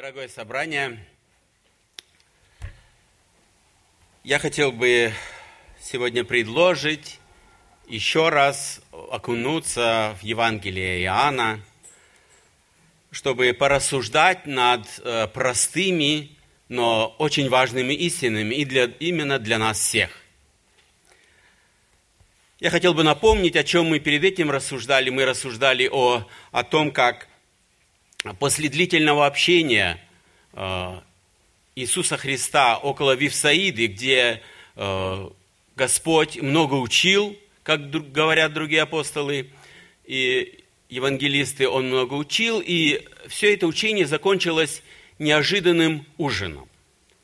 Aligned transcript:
Дорогое 0.00 0.28
собрание, 0.28 0.96
я 4.22 4.38
хотел 4.38 4.70
бы 4.70 5.12
сегодня 5.82 6.22
предложить 6.22 7.18
еще 7.88 8.28
раз 8.28 8.80
окунуться 8.92 10.16
в 10.20 10.24
Евангелие 10.24 11.02
Иоанна, 11.02 11.60
чтобы 13.10 13.52
порассуждать 13.52 14.46
над 14.46 14.86
э, 15.02 15.26
простыми, 15.34 16.30
но 16.68 17.16
очень 17.18 17.48
важными 17.48 17.92
истинами 17.92 18.54
и 18.54 18.64
для, 18.64 18.84
именно 18.84 19.40
для 19.40 19.58
нас 19.58 19.80
всех. 19.80 20.10
Я 22.60 22.70
хотел 22.70 22.94
бы 22.94 23.02
напомнить, 23.02 23.56
о 23.56 23.64
чем 23.64 23.86
мы 23.86 23.98
перед 23.98 24.22
этим 24.22 24.52
рассуждали. 24.52 25.10
Мы 25.10 25.24
рассуждали 25.24 25.88
о, 25.90 26.24
о 26.52 26.62
том, 26.62 26.92
как 26.92 27.27
после 28.38 28.68
длительного 28.68 29.26
общения 29.26 30.00
э, 30.52 31.00
Иисуса 31.76 32.16
Христа 32.16 32.76
около 32.76 33.14
Вифсаиды, 33.14 33.86
где 33.86 34.42
э, 34.74 35.30
Господь 35.76 36.40
много 36.42 36.74
учил, 36.74 37.38
как 37.62 37.90
говорят 37.90 38.52
другие 38.52 38.82
апостолы 38.82 39.50
и 40.04 40.64
евангелисты, 40.88 41.68
Он 41.68 41.88
много 41.88 42.14
учил, 42.14 42.60
и 42.64 43.06
все 43.28 43.54
это 43.54 43.66
учение 43.66 44.06
закончилось 44.06 44.82
неожиданным 45.18 46.04
ужином. 46.16 46.68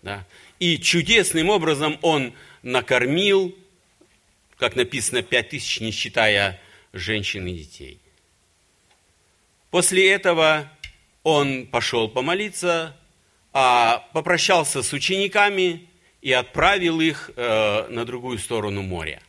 Да? 0.03 0.25
И 0.61 0.79
чудесным 0.79 1.49
образом 1.49 1.99
Он 2.03 2.33
накормил, 2.63 3.57
как 4.59 4.77
написано, 4.77 5.23
пять 5.23 5.49
тысяч, 5.49 5.81
не 5.81 5.91
считая 5.91 6.61
женщин 6.93 7.47
и 7.49 7.55
детей. 7.55 7.99
После 9.71 10.09
этого 10.13 10.71
он 11.25 11.67
пошел 11.67 12.09
помолиться, 12.09 12.95
а 13.53 14.07
попрощался 14.13 14.83
с 14.83 14.93
учениками 14.93 15.89
и 16.21 16.33
отправил 16.33 17.01
их 17.01 17.31
э, 17.35 17.89
на 17.89 18.05
другую 18.05 18.39
сторону 18.39 18.83
моря. 18.83 19.23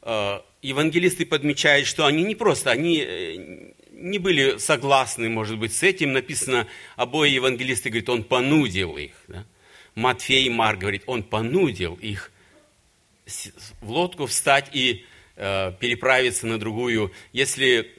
Э, 0.00 0.40
евангелисты 0.62 1.26
подмечают, 1.26 1.86
что 1.86 2.06
они 2.06 2.24
не 2.24 2.34
просто, 2.34 2.70
они 2.70 3.04
э, 3.06 3.72
не 3.92 4.18
были 4.18 4.56
согласны, 4.56 5.28
может 5.28 5.58
быть, 5.58 5.74
с 5.74 5.82
этим. 5.82 6.12
Написано, 6.12 6.66
обои 6.96 7.30
евангелисты 7.30 7.90
говорят, 7.90 8.08
он 8.08 8.24
понудил 8.24 8.96
их. 8.96 9.12
Да? 9.28 9.44
Матфей 9.94 10.46
и 10.46 10.50
Марк 10.50 10.78
говорит, 10.78 11.02
он 11.06 11.22
понудил 11.22 11.94
их 11.96 12.32
в 13.80 13.90
лодку 13.90 14.26
встать 14.26 14.70
и 14.72 15.04
э, 15.36 15.72
переправиться 15.78 16.46
на 16.46 16.58
другую. 16.58 17.12
Если 17.32 17.92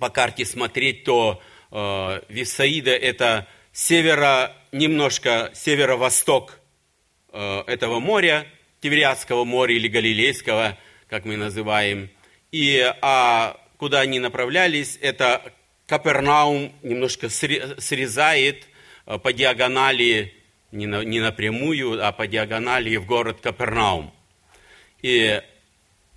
по 0.00 0.10
карте 0.10 0.44
смотреть, 0.44 1.04
то 1.04 1.40
Э, 1.40 1.53
Вифсаида– 1.74 2.90
это 2.92 3.48
северо, 3.72 4.52
немножко 4.70 5.50
северо-восток 5.52 6.60
э, 7.32 7.64
этого 7.66 7.98
моря, 7.98 8.46
Тивериадского 8.80 9.44
моря 9.44 9.74
или 9.74 9.88
Галилейского, 9.88 10.78
как 11.08 11.24
мы 11.24 11.36
называем. 11.36 12.10
И 12.52 12.80
а 13.02 13.60
куда 13.76 14.00
они 14.00 14.20
направлялись, 14.20 14.98
это 15.02 15.52
Капернаум 15.86 16.72
немножко 16.82 17.28
срезает 17.28 18.68
э, 19.06 19.18
по 19.18 19.32
диагонали, 19.32 20.32
не, 20.70 20.86
на, 20.86 21.02
не 21.02 21.18
напрямую, 21.18 22.06
а 22.06 22.12
по 22.12 22.28
диагонали 22.28 22.94
в 22.96 23.06
город 23.06 23.40
Капернаум. 23.42 24.14
И 25.02 25.42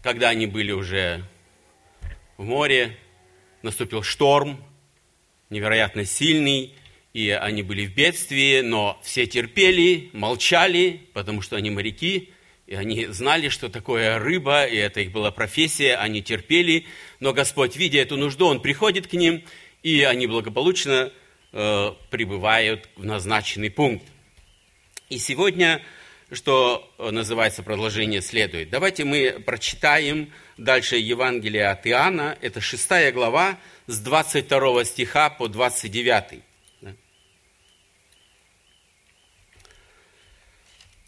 когда 0.03 0.30
они 0.30 0.45
были 0.45 0.72
уже 0.72 1.23
в 2.38 2.44
море, 2.44 2.95
наступил 3.63 4.03
шторм, 4.03 4.63
невероятно 5.50 6.06
сильный, 6.06 6.73
и 7.14 7.30
они 7.30 7.64
были 7.64 7.86
в 7.86 7.94
бедствии, 7.95 8.62
но 8.62 9.00
все 9.03 9.26
терпели, 9.26 10.09
молчали, 10.14 11.02
потому 11.14 11.42
что 11.42 11.56
они 11.56 11.70
моряки, 11.70 12.30
и 12.67 12.76
они 12.76 13.06
знали, 13.08 13.50
что 13.50 13.70
такое 13.70 14.19
рыба, 14.19 14.66
и 14.66 14.75
это 14.75 15.00
их 15.00 15.12
была 15.12 15.31
профессия, 15.31 15.96
они 15.96 16.22
терпели, 16.22 16.86
но 17.19 17.34
Господь, 17.34 17.78
видя 17.78 18.00
эту 18.00 18.18
нужду, 18.18 18.46
Он 18.46 18.62
приходит 18.62 19.07
к 19.07 19.13
ним, 19.13 19.44
и 19.84 20.03
они 20.03 20.28
благополучно 20.28 21.12
э, 21.53 21.91
прибывают 22.09 22.90
в 22.96 23.06
назначенный 23.06 23.72
пункт. 23.72 24.06
И 25.09 25.18
сегодня, 25.18 25.81
что 26.31 26.89
называется 26.97 27.61
продолжение 27.63 28.21
следует, 28.21 28.69
давайте 28.69 29.05
мы 29.05 29.41
прочитаем 29.45 30.31
дальше 30.57 30.97
Евангелие 30.97 31.67
от 31.67 31.88
Иоанна, 31.88 32.38
это 32.41 32.59
шестая 32.61 33.11
глава, 33.11 33.57
с 33.88 33.99
22 33.99 34.85
стиха 34.85 35.29
по 35.29 35.47
29. 35.47 36.41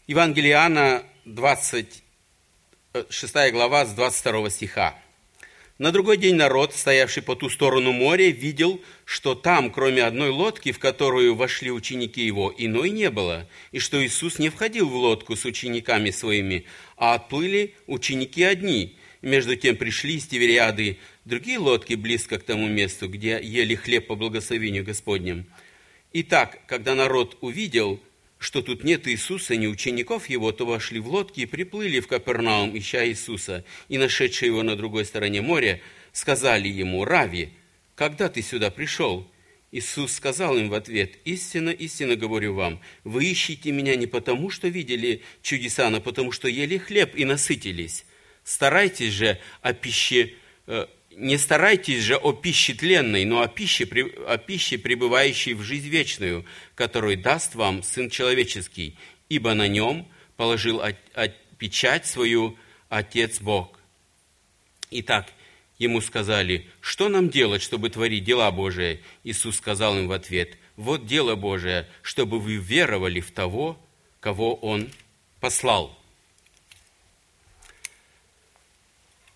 Евангелие 0.06 0.52
Иоанна, 0.52 1.02
26 1.24 3.52
глава, 3.52 3.84
с 3.84 3.92
22 3.92 4.50
стиха. 4.50 4.94
На 5.80 5.92
другой 5.92 6.18
день 6.18 6.34
народ, 6.34 6.74
стоявший 6.74 7.22
по 7.22 7.34
ту 7.34 7.48
сторону 7.48 7.92
моря, 7.92 8.28
видел, 8.28 8.82
что 9.06 9.34
там, 9.34 9.70
кроме 9.70 10.02
одной 10.02 10.28
лодки, 10.28 10.72
в 10.72 10.78
которую 10.78 11.34
вошли 11.34 11.70
ученики 11.70 12.22
его, 12.22 12.54
иной 12.54 12.90
не 12.90 13.08
было, 13.08 13.48
и 13.72 13.78
что 13.78 14.04
Иисус 14.04 14.38
не 14.38 14.50
входил 14.50 14.90
в 14.90 14.94
лодку 14.94 15.36
с 15.36 15.46
учениками 15.46 16.10
своими, 16.10 16.66
а 16.98 17.14
отплыли 17.14 17.72
ученики 17.86 18.42
одни. 18.42 18.98
Между 19.22 19.56
тем 19.56 19.74
пришли 19.74 20.16
из 20.16 20.26
Тивериады 20.26 20.98
другие 21.24 21.58
лодки 21.58 21.94
близко 21.94 22.38
к 22.38 22.42
тому 22.42 22.68
месту, 22.68 23.08
где 23.08 23.40
ели 23.42 23.74
хлеб 23.74 24.06
по 24.06 24.16
благословению 24.16 24.84
Господним. 24.84 25.46
Итак, 26.12 26.58
когда 26.66 26.94
народ 26.94 27.38
увидел, 27.40 27.98
что 28.40 28.62
тут 28.62 28.84
нет 28.84 29.06
Иисуса, 29.06 29.54
ни 29.54 29.66
учеников 29.66 30.30
его, 30.30 30.50
то 30.50 30.64
вошли 30.64 30.98
в 30.98 31.08
лодки 31.08 31.40
и 31.40 31.46
приплыли 31.46 32.00
в 32.00 32.08
Капернаум, 32.08 32.76
ища 32.76 33.06
Иисуса, 33.06 33.66
и, 33.88 33.98
нашедшие 33.98 34.48
его 34.48 34.62
на 34.62 34.76
другой 34.76 35.04
стороне 35.04 35.42
моря, 35.42 35.82
сказали 36.12 36.66
ему, 36.66 37.04
«Рави, 37.04 37.50
когда 37.94 38.30
ты 38.30 38.40
сюда 38.40 38.70
пришел?» 38.70 39.30
Иисус 39.72 40.14
сказал 40.14 40.56
им 40.56 40.70
в 40.70 40.74
ответ, 40.74 41.18
«Истинно, 41.26 41.68
истинно 41.68 42.16
говорю 42.16 42.54
вам, 42.54 42.80
вы 43.04 43.26
ищете 43.26 43.72
меня 43.72 43.94
не 43.94 44.06
потому, 44.06 44.48
что 44.48 44.68
видели 44.68 45.22
чудеса, 45.42 45.90
но 45.90 46.00
потому, 46.00 46.32
что 46.32 46.48
ели 46.48 46.78
хлеб 46.78 47.14
и 47.14 47.26
насытились. 47.26 48.06
Старайтесь 48.42 49.12
же 49.12 49.38
о 49.60 49.74
пище 49.74 50.32
э, 50.66 50.86
не 51.10 51.38
старайтесь 51.38 52.02
же 52.02 52.16
о 52.16 52.32
пище 52.32 52.74
тленной, 52.74 53.24
но 53.24 53.42
о 53.42 53.48
пище, 53.48 53.84
о 54.26 54.38
пище, 54.38 54.78
пребывающей 54.78 55.54
в 55.54 55.62
жизнь 55.62 55.88
вечную, 55.88 56.44
которую 56.74 57.18
даст 57.18 57.54
вам 57.54 57.82
Сын 57.82 58.10
Человеческий, 58.10 58.96
ибо 59.28 59.54
на 59.54 59.68
нем 59.68 60.08
положил 60.36 60.82
печать 61.58 62.06
свою 62.06 62.56
Отец 62.88 63.40
Бог. 63.40 63.78
Итак, 64.90 65.32
ему 65.78 66.00
сказали, 66.00 66.66
что 66.80 67.08
нам 67.08 67.28
делать, 67.28 67.62
чтобы 67.62 67.90
творить 67.90 68.24
дела 68.24 68.50
Божии? 68.50 69.02
Иисус 69.24 69.56
сказал 69.56 69.98
им 69.98 70.08
в 70.08 70.12
ответ, 70.12 70.56
вот 70.76 71.06
дело 71.06 71.34
Божие, 71.34 71.86
чтобы 72.02 72.40
вы 72.40 72.56
веровали 72.56 73.20
в 73.20 73.30
того, 73.32 73.78
кого 74.20 74.54
Он 74.54 74.90
послал. 75.40 75.96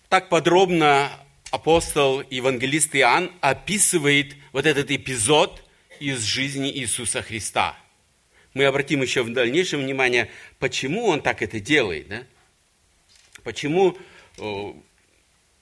Так 0.09 0.29
подробно 0.29 1.11
апостол, 1.51 2.21
евангелист 2.29 2.95
Иоанн 2.95 3.31
описывает 3.41 4.35
вот 4.51 4.65
этот 4.65 4.91
эпизод 4.91 5.63
из 5.99 6.21
жизни 6.23 6.71
Иисуса 6.71 7.21
Христа. 7.21 7.77
Мы 8.53 8.65
обратим 8.65 9.01
еще 9.01 9.23
в 9.23 9.31
дальнейшем 9.33 9.81
внимание, 9.81 10.29
почему 10.59 11.07
он 11.07 11.21
так 11.21 11.41
это 11.41 11.59
делает. 11.59 12.07
Да? 12.07 12.23
Почему 13.43 13.97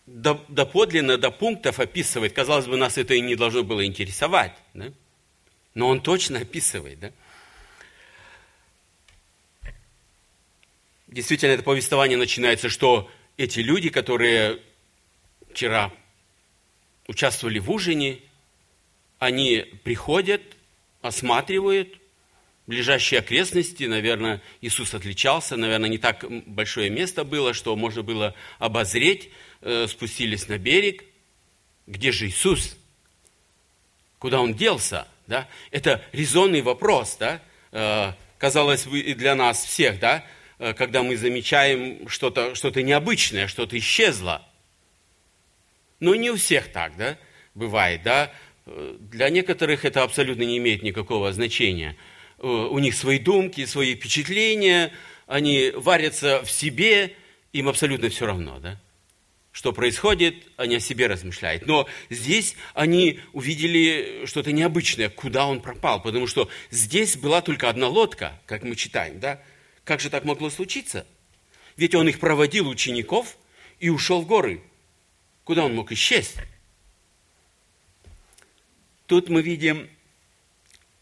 до, 0.05 0.45
доподлинно, 0.47 1.17
до 1.17 1.31
пунктов 1.31 1.79
описывает. 1.79 2.33
Казалось 2.33 2.67
бы, 2.67 2.77
нас 2.77 2.97
это 2.97 3.13
и 3.13 3.21
не 3.21 3.35
должно 3.35 3.63
было 3.63 3.85
интересовать. 3.85 4.53
Да? 4.73 4.91
Но 5.73 5.87
он 5.87 6.01
точно 6.01 6.39
описывает. 6.39 6.99
Да? 6.99 7.11
Действительно, 11.07 11.51
это 11.51 11.63
повествование 11.63 12.17
начинается, 12.17 12.69
что 12.69 13.09
эти 13.37 13.59
люди, 13.59 13.89
которые 13.89 14.59
вчера 15.53 15.91
участвовали 17.07 17.59
в 17.59 17.69
ужине, 17.69 18.19
они 19.19 19.65
приходят, 19.83 20.41
осматривают 21.01 21.99
ближайшие 22.65 23.19
окрестности, 23.19 23.83
наверное, 23.83 24.41
Иисус 24.61 24.93
отличался, 24.93 25.57
наверное, 25.57 25.89
не 25.89 25.97
так 25.97 26.25
большое 26.47 26.89
место 26.89 27.23
было, 27.23 27.53
что 27.53 27.75
можно 27.75 28.01
было 28.01 28.33
обозреть, 28.57 29.29
э, 29.61 29.85
спустились 29.87 30.47
на 30.47 30.57
берег. 30.57 31.03
Где 31.85 32.11
же 32.11 32.27
Иисус? 32.27 32.77
Куда 34.17 34.41
Он 34.41 34.53
делся? 34.53 35.07
Да? 35.27 35.47
Это 35.71 36.03
резонный 36.13 36.61
вопрос, 36.61 37.17
да? 37.19 37.41
Э, 37.71 38.13
казалось 38.37 38.85
бы, 38.87 38.99
и 38.99 39.13
для 39.13 39.35
нас 39.35 39.63
всех, 39.63 39.99
да? 39.99 40.25
Э, 40.57 40.73
когда 40.73 41.03
мы 41.03 41.17
замечаем 41.17 42.07
что-то 42.07 42.55
что 42.55 42.69
необычное, 42.81 43.47
что-то 43.47 43.77
исчезло– 43.77 44.47
но 46.03 46.15
не 46.15 46.31
у 46.31 46.35
всех 46.35 46.67
так, 46.67 46.97
да, 46.97 47.17
бывает, 47.55 48.03
да. 48.03 48.29
для 48.65 49.29
некоторых 49.29 49.85
это 49.85 50.03
абсолютно 50.03 50.43
не 50.43 50.57
имеет 50.57 50.83
никакого 50.83 51.31
значения. 51.31 51.95
У 52.37 52.77
них 52.79 52.93
свои 52.93 53.19
думки, 53.19 53.65
свои 53.65 53.95
впечатления, 53.95 54.91
они 55.27 55.71
варятся 55.73 56.43
в 56.43 56.51
себе, 56.51 57.15
им 57.53 57.69
абсолютно 57.69 58.09
все 58.09 58.25
равно, 58.25 58.59
да? 58.59 58.81
Что 59.53 59.71
происходит, 59.71 60.47
они 60.57 60.75
о 60.75 60.79
себе 60.81 61.07
размышляют. 61.07 61.67
Но 61.67 61.87
здесь 62.09 62.57
они 62.73 63.21
увидели 63.31 64.25
что-то 64.25 64.51
необычное, 64.51 65.07
куда 65.09 65.47
он 65.47 65.61
пропал, 65.61 66.01
потому 66.01 66.27
что 66.27 66.49
здесь 66.69 67.15
была 67.15 67.41
только 67.41 67.69
одна 67.69 67.87
лодка, 67.87 68.41
как 68.45 68.63
мы 68.63 68.75
читаем, 68.75 69.21
да? 69.21 69.41
Как 69.85 70.01
же 70.01 70.09
так 70.09 70.25
могло 70.25 70.49
случиться? 70.49 71.07
Ведь 71.77 71.95
он 71.95 72.09
их 72.09 72.19
проводил, 72.19 72.67
учеников, 72.67 73.37
и 73.79 73.89
ушел 73.89 74.21
в 74.21 74.25
горы. 74.25 74.63
Куда 75.43 75.65
он 75.65 75.75
мог 75.75 75.91
исчезнуть? 75.91 76.47
Тут 79.07 79.29
мы 79.29 79.41
видим, 79.41 79.89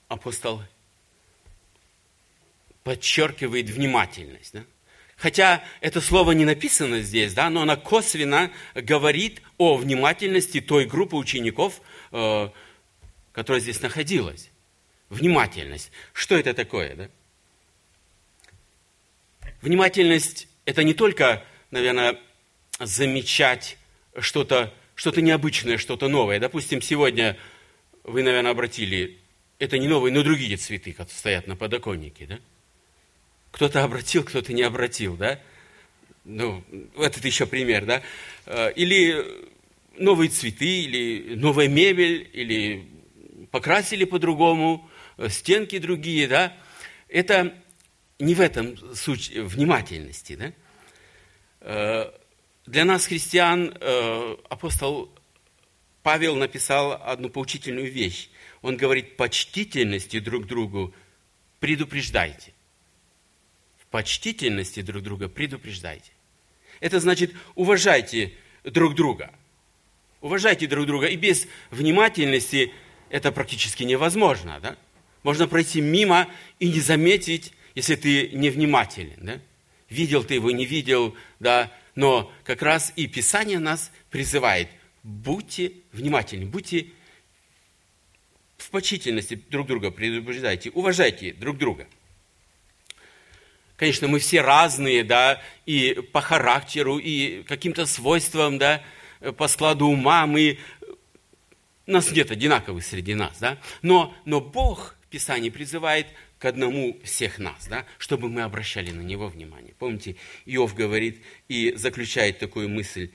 апостол 0.08 0.62
подчеркивает 2.84 3.70
внимательность. 3.70 4.54
Да? 4.54 4.64
Хотя 5.16 5.64
это 5.82 6.02
слово 6.02 6.32
не 6.32 6.46
написано 6.46 7.02
здесь, 7.02 7.34
да, 7.34 7.50
но 7.50 7.62
оно 7.62 7.78
косвенно 7.78 8.52
говорит 8.74 9.42
о 9.58 9.78
внимательности 9.78 10.62
той 10.62 10.86
группы 10.86 11.16
учеников, 11.16 11.82
э, 12.12 12.50
которая 13.32 13.62
здесь 13.62 13.82
находилась. 13.82 14.50
Внимательность. 15.10 15.92
Что 16.14 16.36
это 16.36 16.54
такое? 16.56 16.96
Да? 16.96 17.10
Внимательность– 19.62 20.48
это 20.66 20.84
не 20.84 20.96
только, 20.96 21.46
наверное, 21.70 22.20
замечать 22.80 23.78
что-то 24.20 24.74
что 25.02 25.20
необычное, 25.20 25.80
что-то 25.80 26.08
новое. 26.10 26.40
Допустим, 26.40 26.80
сегодня 26.80 27.36
вы, 28.04 28.22
наверное, 28.22 28.52
обратили, 28.52 29.18
это 29.58 29.80
не 29.80 29.88
новые, 29.88 30.14
но 30.14 30.22
другие 30.22 30.58
цветы, 30.58 30.92
которые 30.92 31.18
стоят 31.18 31.48
на 31.48 31.56
подоконнике, 31.56 32.28
да? 32.28 32.40
Кто-то 33.50 33.84
обратил, 33.84 34.24
кто-то 34.24 34.54
не 34.54 34.62
обратил, 34.62 35.18
да? 35.18 35.40
Ну, 36.24 36.64
этот 36.98 37.26
еще 37.26 37.48
пример, 37.48 37.86
да? 37.86 38.04
Э, 38.46 38.72
или 38.74 39.26
новые 39.98 40.30
цветы, 40.30 40.84
или 40.84 41.34
новая 41.34 41.68
мебель, 41.68 42.30
или 42.32 42.88
покрасили 43.50 44.06
по-другому, 44.06 44.88
э, 45.18 45.30
стенки 45.30 45.80
другие, 45.80 46.28
да? 46.28 46.56
Это 47.10 47.56
не 48.20 48.36
в 48.36 48.40
этом 48.40 48.78
суть 48.96 49.32
внимательности, 49.32 50.36
да? 50.36 52.14
Э, 52.66 52.70
для 52.70 52.86
нас, 52.86 53.06
христиан, 53.08 53.76
апостол 54.50 55.12
Павел 56.04 56.36
написал 56.36 56.94
одну 57.04 57.30
поучительную 57.30 57.92
вещь. 57.92 58.30
Он 58.62 58.78
говорит, 58.78 59.18
почтительности 59.18 60.20
друг 60.20 60.46
другу 60.48 60.94
предупреждайте 61.60 62.54
почтительности 63.92 64.82
друг 64.82 65.04
друга 65.04 65.28
предупреждайте. 65.28 66.12
Это 66.80 67.00
значит, 67.00 67.34
уважайте 67.56 68.34
друг 68.64 68.96
друга. 68.96 69.32
Уважайте 70.22 70.66
друг 70.66 70.88
друга. 70.88 71.08
И 71.08 71.18
без 71.18 71.48
внимательности 71.70 72.72
это 73.10 73.32
практически 73.32 73.84
невозможно. 73.84 74.60
Да? 74.62 74.78
Можно 75.24 75.48
пройти 75.48 75.82
мимо 75.82 76.28
и 76.60 76.70
не 76.70 76.80
заметить, 76.80 77.54
если 77.76 77.96
ты 77.96 78.30
невнимателен. 78.30 79.18
Да? 79.18 79.40
Видел 79.90 80.24
ты 80.24 80.36
его, 80.36 80.50
не 80.52 80.66
видел, 80.66 81.16
да, 81.40 81.72
но 81.96 82.32
как 82.44 82.62
раз 82.62 82.94
и 82.96 83.08
Писание 83.08 83.60
нас 83.60 83.92
призывает, 84.10 84.70
будьте 85.04 85.74
внимательны, 85.92 86.46
будьте 86.46 86.88
в 88.58 88.70
почтительности 88.70 89.36
друг 89.50 89.68
друга 89.68 89.92
предупреждайте, 89.92 90.70
уважайте 90.72 91.34
друг 91.34 91.58
друга. 91.58 91.88
Конечно, 93.76 94.08
мы 94.08 94.20
все 94.20 94.42
разные, 94.42 95.04
да, 95.04 95.42
и 95.66 95.94
по 96.14 96.22
характеру, 96.22 97.00
и 97.00 97.42
каким-то 97.44 97.88
свойствам, 97.88 98.60
да, 98.60 98.84
по 99.38 99.48
складу 99.48 99.88
ума 99.88 100.28
мы... 100.28 100.60
Нас 101.88 102.12
нет 102.12 102.30
одинаковых 102.30 102.86
среди 102.86 103.16
нас, 103.16 103.40
да. 103.40 103.58
Но, 103.82 104.16
но 104.24 104.40
Бог 104.40 104.96
в 105.02 105.08
Писании 105.08 105.50
призывает 105.50 106.06
к 106.42 106.46
одному 106.46 107.00
всех 107.04 107.38
нас, 107.38 107.68
да, 107.68 107.86
чтобы 108.00 108.28
мы 108.28 108.42
обращали 108.42 108.90
на 108.90 109.02
Него 109.02 109.28
внимание. 109.28 109.76
Помните, 109.78 110.16
Иов 110.48 110.74
говорит 110.74 111.22
и 111.48 111.72
заключает 111.76 112.40
такую 112.40 112.68
мысль, 112.68 113.12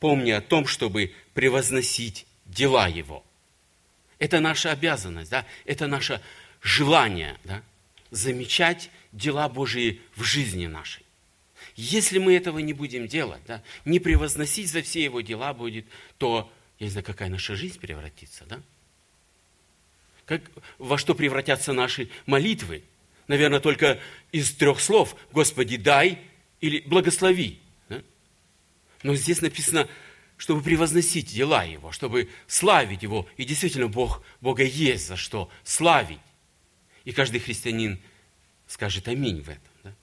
помни 0.00 0.30
о 0.30 0.40
том, 0.40 0.66
чтобы 0.66 1.12
превозносить 1.34 2.26
дела 2.46 2.88
Его. 2.88 3.26
Это 4.18 4.40
наша 4.40 4.72
обязанность, 4.72 5.30
да, 5.30 5.44
это 5.66 5.86
наше 5.86 6.22
желание, 6.62 7.38
да, 7.44 7.62
замечать 8.10 8.90
дела 9.12 9.50
Божии 9.50 10.00
в 10.16 10.22
жизни 10.24 10.66
нашей. 10.66 11.04
Если 11.76 12.18
мы 12.18 12.34
этого 12.34 12.58
не 12.58 12.72
будем 12.72 13.06
делать, 13.06 13.42
да, 13.46 13.62
не 13.84 13.98
превозносить 13.98 14.70
за 14.70 14.80
все 14.80 15.04
его 15.04 15.20
дела 15.20 15.52
будет, 15.52 15.84
то, 16.16 16.50
я 16.78 16.86
не 16.86 16.90
знаю, 16.90 17.04
какая 17.04 17.28
наша 17.28 17.54
жизнь 17.54 17.78
превратится, 17.78 18.46
да? 18.46 18.62
Как, 20.32 20.40
во 20.78 20.96
что 20.96 21.14
превратятся 21.14 21.74
наши 21.74 22.08
молитвы? 22.24 22.82
Наверное, 23.28 23.60
только 23.60 24.00
из 24.30 24.50
трех 24.54 24.80
слов 24.80 25.14
«Господи, 25.30 25.76
дай» 25.76 26.20
или 26.62 26.80
«благослови». 26.86 27.60
Да? 27.90 28.02
Но 29.02 29.14
здесь 29.14 29.42
написано, 29.42 29.90
чтобы 30.38 30.62
превозносить 30.62 31.34
дела 31.34 31.64
Его, 31.64 31.92
чтобы 31.92 32.30
славить 32.46 33.02
Его. 33.02 33.28
И 33.36 33.44
действительно, 33.44 33.88
Бог, 33.88 34.22
Бога 34.40 34.64
есть 34.64 35.06
за 35.06 35.16
что 35.16 35.50
славить. 35.64 36.18
И 37.04 37.12
каждый 37.12 37.38
христианин 37.38 38.00
скажет 38.66 39.08
аминь 39.08 39.42
в 39.42 39.50
этом. 39.50 39.94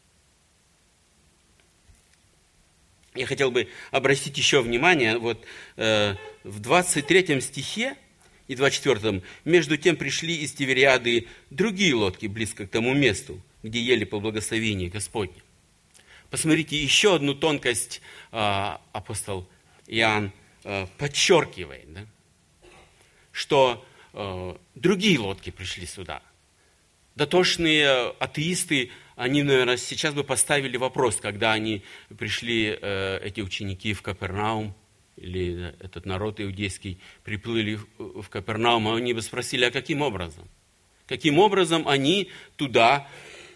Я 3.16 3.26
хотел 3.26 3.50
бы 3.50 3.68
обратить 3.90 4.38
еще 4.38 4.62
внимание, 4.62 5.18
вот 5.18 5.44
э, 5.76 6.14
в 6.44 6.60
23 6.60 7.42
стихе 7.42 7.98
и 8.50 8.56
24, 8.56 9.22
между 9.46 9.78
тем 9.78 9.96
пришли 9.96 10.36
из 10.36 10.52
Тивериады 10.52 11.28
другие 11.50 11.96
лодки 11.96 12.26
близко 12.26 12.68
к 12.68 12.70
тому 12.70 12.94
месту, 12.94 13.42
где 13.64 13.80
ели 13.80 14.04
по 14.04 14.20
благословению 14.20 14.92
Господне. 14.92 15.42
Посмотрите, 16.30 16.76
еще 16.76 17.16
одну 17.16 17.34
тонкость 17.34 18.02
э, 18.32 18.78
апостол 18.92 19.48
Иоанн 19.88 20.34
э, 20.66 20.88
подчеркивает, 20.98 21.94
да? 21.94 22.06
что 23.32 23.86
э, 24.14 24.56
другие 24.76 25.18
лодки 25.20 25.52
пришли 25.52 25.86
сюда– 25.86 26.22
дотошные 27.20 28.14
атеисты, 28.18 28.92
они, 29.16 29.44
наверное, 29.44 29.78
сейчас 29.78 30.14
бы 30.14 30.24
поставили 30.24 30.78
вопрос, 30.78 31.18
когда 31.18 31.52
они 31.52 31.84
пришли, 32.18 32.78
э, 32.82 33.20
эти 33.22 33.42
ученики, 33.42 33.94
в 33.94 34.02
Капернаум, 34.02 34.74
или 35.20 35.76
этот 35.80 36.06
народ 36.06 36.40
иудейский, 36.40 37.00
приплыли 37.24 37.80
в 37.98 38.30
Капернаум, 38.30 38.88
они 38.94 39.14
бы 39.14 39.22
спросили, 39.22 39.66
а 39.66 39.72
каким 39.72 40.02
образом? 40.02 40.48
Каким 41.08 41.40
образом 41.40 41.88
они 41.88 42.30
туда, 42.56 43.08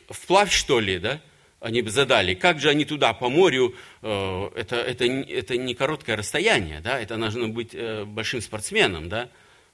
вплавь 0.09 0.51
что 0.51 0.79
ли, 0.79 0.99
да? 0.99 1.21
Они 1.59 1.81
бы 1.81 1.91
задали, 1.91 2.33
как 2.33 2.59
же 2.59 2.69
они 2.69 2.83
туда 2.83 3.13
по 3.13 3.29
морю, 3.29 3.73
э, 4.01 4.49
это, 4.55 4.75
это, 4.75 5.05
это 5.05 5.55
не 5.55 5.75
короткое 5.75 6.17
расстояние, 6.17 6.81
да? 6.81 6.99
Это 6.99 7.15
нужно 7.15 7.47
быть 7.47 7.69
э, 7.73 8.03
большим 8.05 8.41
спортсменом, 8.41 9.07
да? 9.07 9.29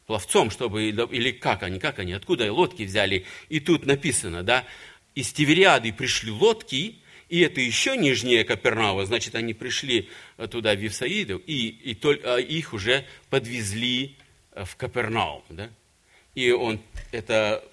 пловцом, 0.09 0.49
чтобы, 0.49 0.89
или 0.89 1.31
как 1.31 1.61
они, 1.61 1.77
как 1.77 1.99
они, 1.99 2.13
откуда 2.13 2.51
лодки 2.51 2.81
взяли. 2.81 3.25
И 3.47 3.59
тут 3.59 3.85
написано, 3.85 4.41
да, 4.41 4.65
из 5.13 5.31
Тивериады 5.31 5.93
пришли 5.93 6.31
лодки, 6.31 6.95
и 7.29 7.39
это 7.41 7.61
еще 7.61 7.95
нижнее 7.95 8.43
Капернаума, 8.43 9.05
значит, 9.05 9.35
они 9.35 9.53
пришли 9.53 10.09
э, 10.37 10.47
туда, 10.47 10.73
в 10.73 10.79
Вифсаиду, 10.79 11.37
и, 11.37 11.67
и 11.67 11.95
только, 11.95 12.35
а 12.35 12.39
их 12.39 12.73
уже 12.73 13.05
подвезли 13.29 14.15
э, 14.51 14.65
в 14.65 14.75
Капернаум. 14.75 15.43
Да? 15.49 15.69
И 16.35 16.51
он 16.51 16.79
это 17.11 17.63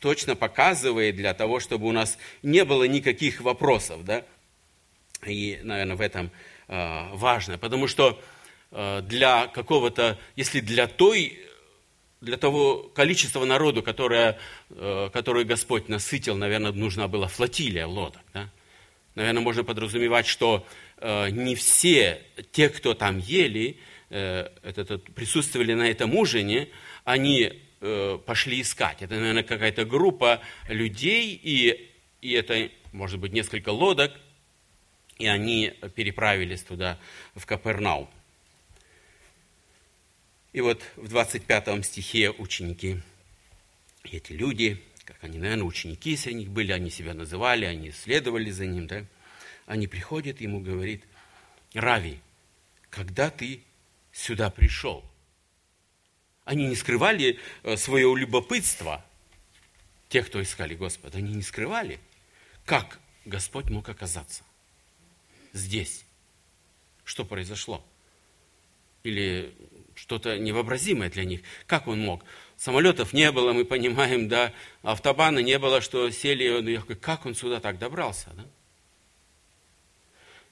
точно 0.00 0.34
показывает 0.34 1.16
для 1.16 1.34
того, 1.34 1.60
чтобы 1.60 1.86
у 1.86 1.92
нас 1.92 2.18
не 2.42 2.64
было 2.64 2.84
никаких 2.84 3.40
вопросов. 3.40 4.04
Да? 4.04 4.24
И, 5.26 5.60
наверное, 5.62 5.96
в 5.96 6.00
этом 6.00 6.30
э, 6.68 7.08
важно, 7.12 7.58
потому 7.58 7.86
что 7.86 8.20
Э, 8.72 9.02
для 9.02 9.48
какого-то, 9.48 10.18
если 10.34 10.60
для 10.60 10.86
той, 10.86 11.38
для 12.22 12.38
того 12.38 12.90
количества 12.94 13.44
народу, 13.44 13.82
которое, 13.82 14.38
э, 14.70 15.10
которое 15.12 15.44
Господь 15.44 15.88
насытил, 15.88 16.36
наверное, 16.36 16.72
нужна 16.72 17.06
была 17.06 17.28
флотилия 17.28 17.86
лодок. 17.86 18.22
Да? 18.32 18.48
Наверное, 19.14 19.42
можно 19.42 19.64
подразумевать, 19.64 20.26
что 20.26 20.66
э, 20.98 21.30
не 21.30 21.54
все 21.54 22.22
те, 22.50 22.68
кто 22.68 22.94
там 22.94 23.18
ели, 23.18 23.78
это, 24.10 24.98
присутствовали 24.98 25.72
на 25.72 25.88
этом 25.88 26.14
ужине, 26.14 26.68
они 27.04 27.62
пошли 28.26 28.60
искать. 28.60 29.00
Это, 29.00 29.14
наверное, 29.14 29.42
какая-то 29.42 29.86
группа 29.86 30.42
людей, 30.68 31.40
и, 31.42 31.90
и 32.20 32.32
это, 32.32 32.70
может 32.92 33.18
быть, 33.18 33.32
несколько 33.32 33.70
лодок, 33.70 34.12
и 35.18 35.26
они 35.26 35.72
переправились 35.94 36.62
туда, 36.62 36.98
в 37.34 37.46
Капернаум. 37.46 38.06
И 40.52 40.60
вот 40.60 40.82
в 40.96 41.08
25 41.08 41.84
стихе 41.84 42.30
ученики, 42.30 43.00
эти 44.04 44.32
люди, 44.32 44.82
как 45.12 45.24
они, 45.24 45.38
наверное, 45.38 45.64
ученики 45.64 46.16
среди 46.16 46.38
них 46.38 46.50
были, 46.50 46.72
они 46.72 46.90
себя 46.90 47.12
называли, 47.12 47.66
они 47.66 47.90
следовали 47.90 48.50
за 48.50 48.66
ним, 48.66 48.86
да, 48.86 49.04
они 49.66 49.86
приходят, 49.86 50.40
ему 50.40 50.60
говорит, 50.60 51.04
Рави, 51.74 52.18
когда 52.88 53.30
ты 53.30 53.62
сюда 54.10 54.50
пришел? 54.50 55.04
Они 56.44 56.66
не 56.66 56.74
скрывали 56.74 57.38
э, 57.62 57.76
свое 57.76 58.14
любопытство, 58.16 59.04
тех, 60.08 60.26
кто 60.26 60.42
искали 60.42 60.74
Господа, 60.74 61.18
они 61.18 61.34
не 61.34 61.42
скрывали, 61.42 62.00
как 62.64 62.98
Господь 63.24 63.70
мог 63.70 63.88
оказаться 63.88 64.44
здесь. 65.52 66.04
Что 67.04 67.24
произошло? 67.24 67.84
Или 69.04 69.54
что-то 69.94 70.38
невообразимое 70.38 71.10
для 71.10 71.24
них. 71.24 71.40
Как 71.66 71.86
он 71.88 72.00
мог? 72.00 72.24
Самолетов 72.56 73.12
не 73.12 73.30
было, 73.32 73.52
мы 73.52 73.64
понимаем, 73.64 74.28
да, 74.28 74.52
автобана 74.82 75.40
не 75.40 75.58
было, 75.58 75.80
что 75.80 76.10
сели, 76.10 76.80
как 76.94 77.26
он 77.26 77.34
сюда 77.34 77.60
так 77.60 77.78
добрался, 77.78 78.30
да? 78.34 78.44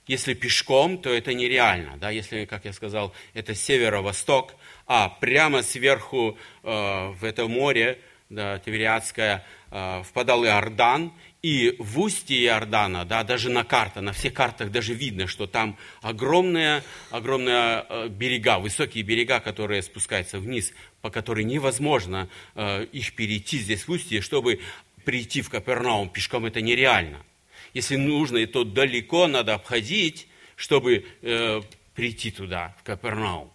Если 0.06 0.34
пешком, 0.34 0.98
то 0.98 1.10
это 1.10 1.34
нереально, 1.34 1.96
да, 1.96 2.10
если, 2.10 2.44
как 2.44 2.64
я 2.64 2.72
сказал, 2.72 3.14
это 3.32 3.54
северо-восток, 3.54 4.56
а 4.86 5.08
прямо 5.08 5.62
сверху 5.62 6.36
э, 6.64 7.08
в 7.10 7.22
это 7.22 7.46
море, 7.46 8.00
да, 8.28 8.58
Тивериадское, 8.58 9.46
э, 9.70 10.02
впадал 10.02 10.44
Иордан, 10.44 11.12
и 11.42 11.74
в 11.78 11.98
устье 12.00 12.44
Иордана, 12.44 13.04
да, 13.04 13.24
даже 13.24 13.48
на 13.48 13.64
картах, 13.64 14.02
на 14.02 14.12
всех 14.12 14.34
картах 14.34 14.70
даже 14.70 14.92
видно, 14.92 15.26
что 15.26 15.46
там 15.46 15.78
огромные, 16.02 16.82
огромные 17.10 17.86
э, 17.88 18.08
берега, 18.08 18.58
высокие 18.58 19.02
берега, 19.02 19.40
которые 19.40 19.82
спускаются 19.82 20.38
вниз, 20.38 20.72
по 21.00 21.10
которым 21.10 21.46
невозможно 21.46 22.28
э, 22.54 22.84
их 22.92 23.14
перейти 23.14 23.58
здесь 23.58 23.88
в 23.88 23.90
устье, 23.90 24.20
чтобы 24.20 24.60
прийти 25.04 25.40
в 25.40 25.48
Капернаум 25.48 26.10
пешком, 26.10 26.44
это 26.44 26.60
нереально. 26.60 27.24
Если 27.72 27.96
нужно, 27.96 28.46
то 28.46 28.64
далеко 28.64 29.26
надо 29.26 29.54
обходить, 29.54 30.26
чтобы 30.56 31.06
э, 31.22 31.62
прийти 31.94 32.30
туда, 32.30 32.76
в 32.80 32.82
Капернаум. 32.82 33.50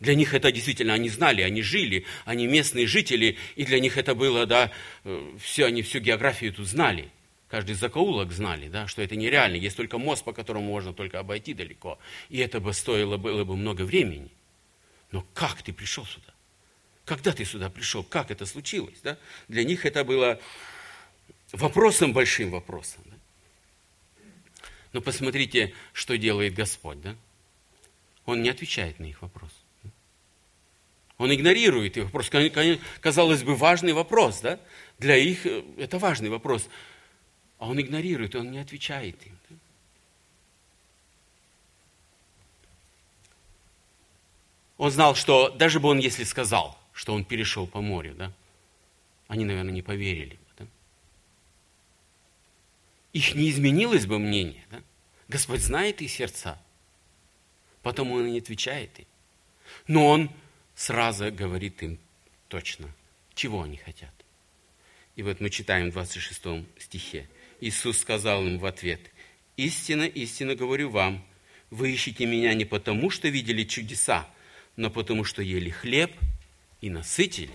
Для 0.00 0.14
них 0.14 0.34
это 0.34 0.50
действительно, 0.50 0.94
они 0.94 1.10
знали, 1.10 1.42
они 1.42 1.62
жили, 1.62 2.06
они 2.24 2.46
местные 2.46 2.86
жители, 2.86 3.36
и 3.54 3.64
для 3.64 3.78
них 3.78 3.98
это 3.98 4.14
было, 4.14 4.46
да, 4.46 4.72
все, 5.38 5.66
они 5.66 5.82
всю 5.82 6.00
географию 6.00 6.54
тут 6.54 6.66
знали 6.66 7.10
каждый 7.50 7.74
закоулок 7.74 8.32
знали, 8.32 8.68
да, 8.68 8.86
что 8.86 9.02
это 9.02 9.16
нереально. 9.16 9.56
Есть 9.56 9.76
только 9.76 9.98
мост, 9.98 10.24
по 10.24 10.32
которому 10.32 10.66
можно 10.66 10.94
только 10.94 11.18
обойти 11.18 11.52
далеко. 11.52 11.98
И 12.28 12.38
это 12.38 12.60
бы 12.60 12.72
стоило 12.72 13.16
было 13.16 13.44
бы 13.44 13.56
много 13.56 13.82
времени. 13.82 14.30
Но 15.10 15.26
как 15.34 15.62
ты 15.62 15.72
пришел 15.72 16.06
сюда? 16.06 16.32
Когда 17.04 17.32
ты 17.32 17.44
сюда 17.44 17.68
пришел? 17.68 18.04
Как 18.04 18.30
это 18.30 18.46
случилось? 18.46 19.00
Да? 19.02 19.18
Для 19.48 19.64
них 19.64 19.84
это 19.84 20.04
было 20.04 20.40
вопросом, 21.52 22.12
большим 22.12 22.50
вопросом. 22.50 23.02
Да? 23.06 23.16
Но 24.92 25.00
посмотрите, 25.00 25.74
что 25.92 26.16
делает 26.16 26.54
Господь. 26.54 27.00
Да? 27.00 27.16
Он 28.26 28.42
не 28.42 28.48
отвечает 28.48 29.00
на 29.00 29.06
их 29.06 29.22
вопрос. 29.22 29.50
Он 31.18 31.34
игнорирует 31.34 31.96
их 31.96 32.04
вопрос. 32.04 32.30
Казалось 33.00 33.42
бы, 33.42 33.56
важный 33.56 33.92
вопрос. 33.92 34.40
Да? 34.40 34.60
Для 34.98 35.16
их 35.16 35.44
э, 35.46 35.62
это 35.78 35.98
важный 35.98 36.30
вопрос. 36.30 36.68
А 37.60 37.68
он 37.68 37.78
игнорирует, 37.78 38.34
он 38.34 38.50
не 38.50 38.58
отвечает 38.58 39.16
им. 39.26 39.38
Он 44.78 44.90
знал, 44.90 45.14
что 45.14 45.50
даже 45.50 45.78
бы 45.78 45.90
он, 45.90 45.98
если 45.98 46.24
сказал, 46.24 46.80
что 46.94 47.12
он 47.12 47.22
перешел 47.22 47.66
по 47.66 47.82
морю, 47.82 48.14
да, 48.14 48.32
они, 49.28 49.44
наверное, 49.44 49.74
не 49.74 49.82
поверили 49.82 50.36
бы. 50.36 50.44
Да? 50.56 50.66
Их 53.12 53.34
не 53.34 53.50
изменилось 53.50 54.06
бы 54.06 54.18
мнение. 54.18 54.64
Да? 54.70 54.82
Господь 55.28 55.60
знает 55.60 56.00
их 56.00 56.10
сердца, 56.10 56.58
потому 57.82 58.14
он 58.14 58.32
не 58.32 58.38
отвечает 58.38 58.98
им. 58.98 59.06
Но 59.86 60.06
он 60.06 60.30
сразу 60.74 61.30
говорит 61.30 61.82
им 61.82 61.98
точно, 62.48 62.88
чего 63.34 63.60
они 63.64 63.76
хотят. 63.76 64.14
И 65.14 65.22
вот 65.22 65.40
мы 65.40 65.50
читаем 65.50 65.90
в 65.90 65.92
26 65.92 66.66
стихе. 66.78 67.28
Иисус 67.60 67.98
сказал 67.98 68.46
им 68.46 68.58
в 68.58 68.66
ответ, 68.66 69.00
«Истинно, 69.56 70.04
истинно 70.04 70.54
говорю 70.54 70.90
вам, 70.90 71.24
вы 71.70 71.92
ищете 71.92 72.26
меня 72.26 72.54
не 72.54 72.64
потому, 72.64 73.10
что 73.10 73.28
видели 73.28 73.64
чудеса, 73.64 74.28
но 74.76 74.90
потому, 74.90 75.24
что 75.24 75.42
ели 75.42 75.70
хлеб 75.70 76.12
и 76.80 76.90
насытились. 76.90 77.50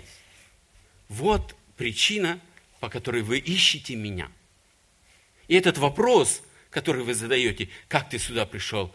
Вот 1.10 1.56
причина, 1.76 2.40
по 2.80 2.90
которой 2.90 3.24
вы 3.24 3.40
ищете 3.40 3.96
меня. 3.96 4.32
И 5.48 5.56
этот 5.56 5.78
вопрос, 5.78 6.42
который 6.70 7.04
вы 7.04 7.14
задаете, 7.14 7.70
как 7.88 8.10
ты 8.10 8.20
сюда 8.20 8.46
пришел, 8.46 8.94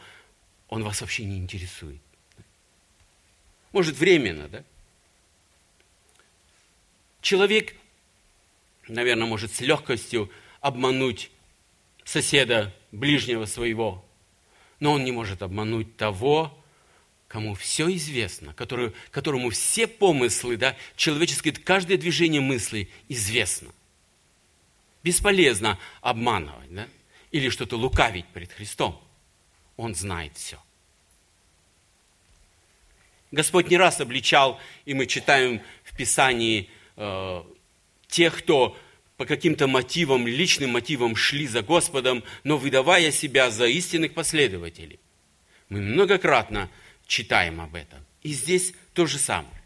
он 0.68 0.84
вас 0.84 1.00
вообще 1.00 1.24
не 1.24 1.38
интересует. 1.38 2.00
Может, 3.72 3.96
временно, 3.96 4.48
да? 4.48 4.64
Человек, 7.20 7.74
наверное, 8.88 9.26
может 9.26 9.52
с 9.52 9.60
легкостью 9.60 10.30
обмануть 10.60 11.30
соседа, 12.04 12.74
ближнего 12.92 13.44
своего, 13.44 14.04
но 14.80 14.92
он 14.92 15.04
не 15.04 15.12
может 15.12 15.42
обмануть 15.42 15.96
того, 15.96 16.56
кому 17.28 17.54
все 17.54 17.88
известно, 17.94 18.54
который, 18.54 18.92
которому 19.10 19.50
все 19.50 19.86
помыслы, 19.86 20.56
да, 20.56 20.76
человеческое, 20.96 21.52
каждое 21.52 21.96
движение 21.96 22.40
мысли 22.40 22.88
известно. 23.08 23.70
Бесполезно 25.02 25.78
обманывать, 26.00 26.74
да, 26.74 26.88
или 27.30 27.48
что-то 27.48 27.76
лукавить 27.76 28.26
перед 28.26 28.52
Христом. 28.52 29.00
Он 29.76 29.94
знает 29.94 30.36
все. 30.36 30.58
Господь 33.30 33.70
не 33.70 33.76
раз 33.76 34.00
обличал, 34.00 34.58
и 34.84 34.92
мы 34.92 35.06
читаем 35.06 35.62
в 35.84 35.96
Писании 35.96 36.68
э, 36.96 37.44
тех, 38.08 38.36
кто 38.38 38.76
по 39.20 39.26
каким-то 39.26 39.66
мотивам, 39.66 40.26
личным 40.26 40.70
мотивам 40.70 41.14
шли 41.14 41.46
за 41.46 41.60
Господом, 41.60 42.24
но 42.42 42.56
выдавая 42.56 43.10
себя 43.10 43.50
за 43.50 43.66
истинных 43.66 44.14
последователей. 44.14 44.98
Мы 45.68 45.82
многократно 45.82 46.70
читаем 47.06 47.60
об 47.60 47.74
этом. 47.74 48.02
И 48.22 48.32
здесь 48.32 48.72
то 48.94 49.04
же 49.04 49.18
самое. 49.18 49.62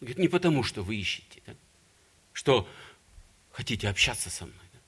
Говорит, 0.00 0.16
не 0.16 0.28
потому, 0.28 0.62
что 0.62 0.82
вы 0.82 0.96
ищете, 0.96 1.42
да? 1.46 1.54
что 2.32 2.66
хотите 3.52 3.90
общаться 3.90 4.30
со 4.30 4.46
мной. 4.46 4.56
Да? 4.72 4.78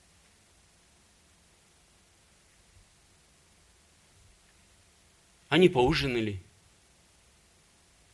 Они 5.49 5.69
поужинали. 5.69 6.41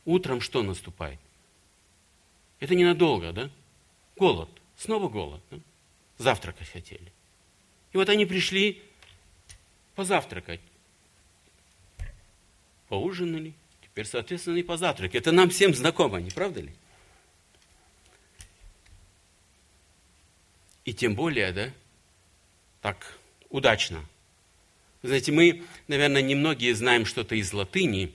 Утром 0.04 0.42
что 0.42 0.62
наступает? 0.62 1.18
Это 2.60 2.74
ненадолго, 2.74 3.32
да? 3.32 3.50
Голод. 4.14 4.50
Снова 4.78 5.08
голод. 5.08 5.42
Завтракать 6.18 6.70
хотели. 6.70 7.12
И 7.92 7.96
вот 7.96 8.08
они 8.08 8.26
пришли 8.26 8.80
позавтракать. 9.96 10.60
Поужинали. 12.88 13.52
Теперь, 13.82 14.06
соответственно, 14.06 14.56
и 14.56 14.62
позавтракать. 14.62 15.16
Это 15.16 15.32
нам 15.32 15.50
всем 15.50 15.74
знакомо, 15.74 16.20
не 16.20 16.30
правда 16.30 16.60
ли? 16.60 16.72
И 20.84 20.94
тем 20.94 21.14
более, 21.14 21.52
да, 21.52 21.70
так 22.80 23.18
удачно. 23.50 24.04
Вы 25.02 25.08
знаете, 25.08 25.32
мы, 25.32 25.64
наверное, 25.88 26.22
немногие 26.22 26.74
знаем 26.74 27.04
что-то 27.04 27.34
из 27.34 27.52
латыни. 27.52 28.14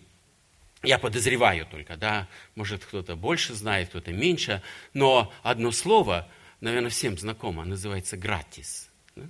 Я 0.81 0.97
подозреваю 0.97 1.65
только, 1.65 1.97
да, 1.97 2.27
может, 2.55 2.85
кто-то 2.85 3.15
больше 3.15 3.53
знает, 3.53 3.89
кто-то 3.89 4.11
меньше. 4.11 4.63
Но 4.93 5.31
одно 5.43 5.71
слово– 5.71 6.29
наверное, 6.63 6.89
всем 6.89 7.17
знакомо, 7.17 7.65
называется 7.65 8.15
гратис. 8.15 8.89
Да? 9.15 9.23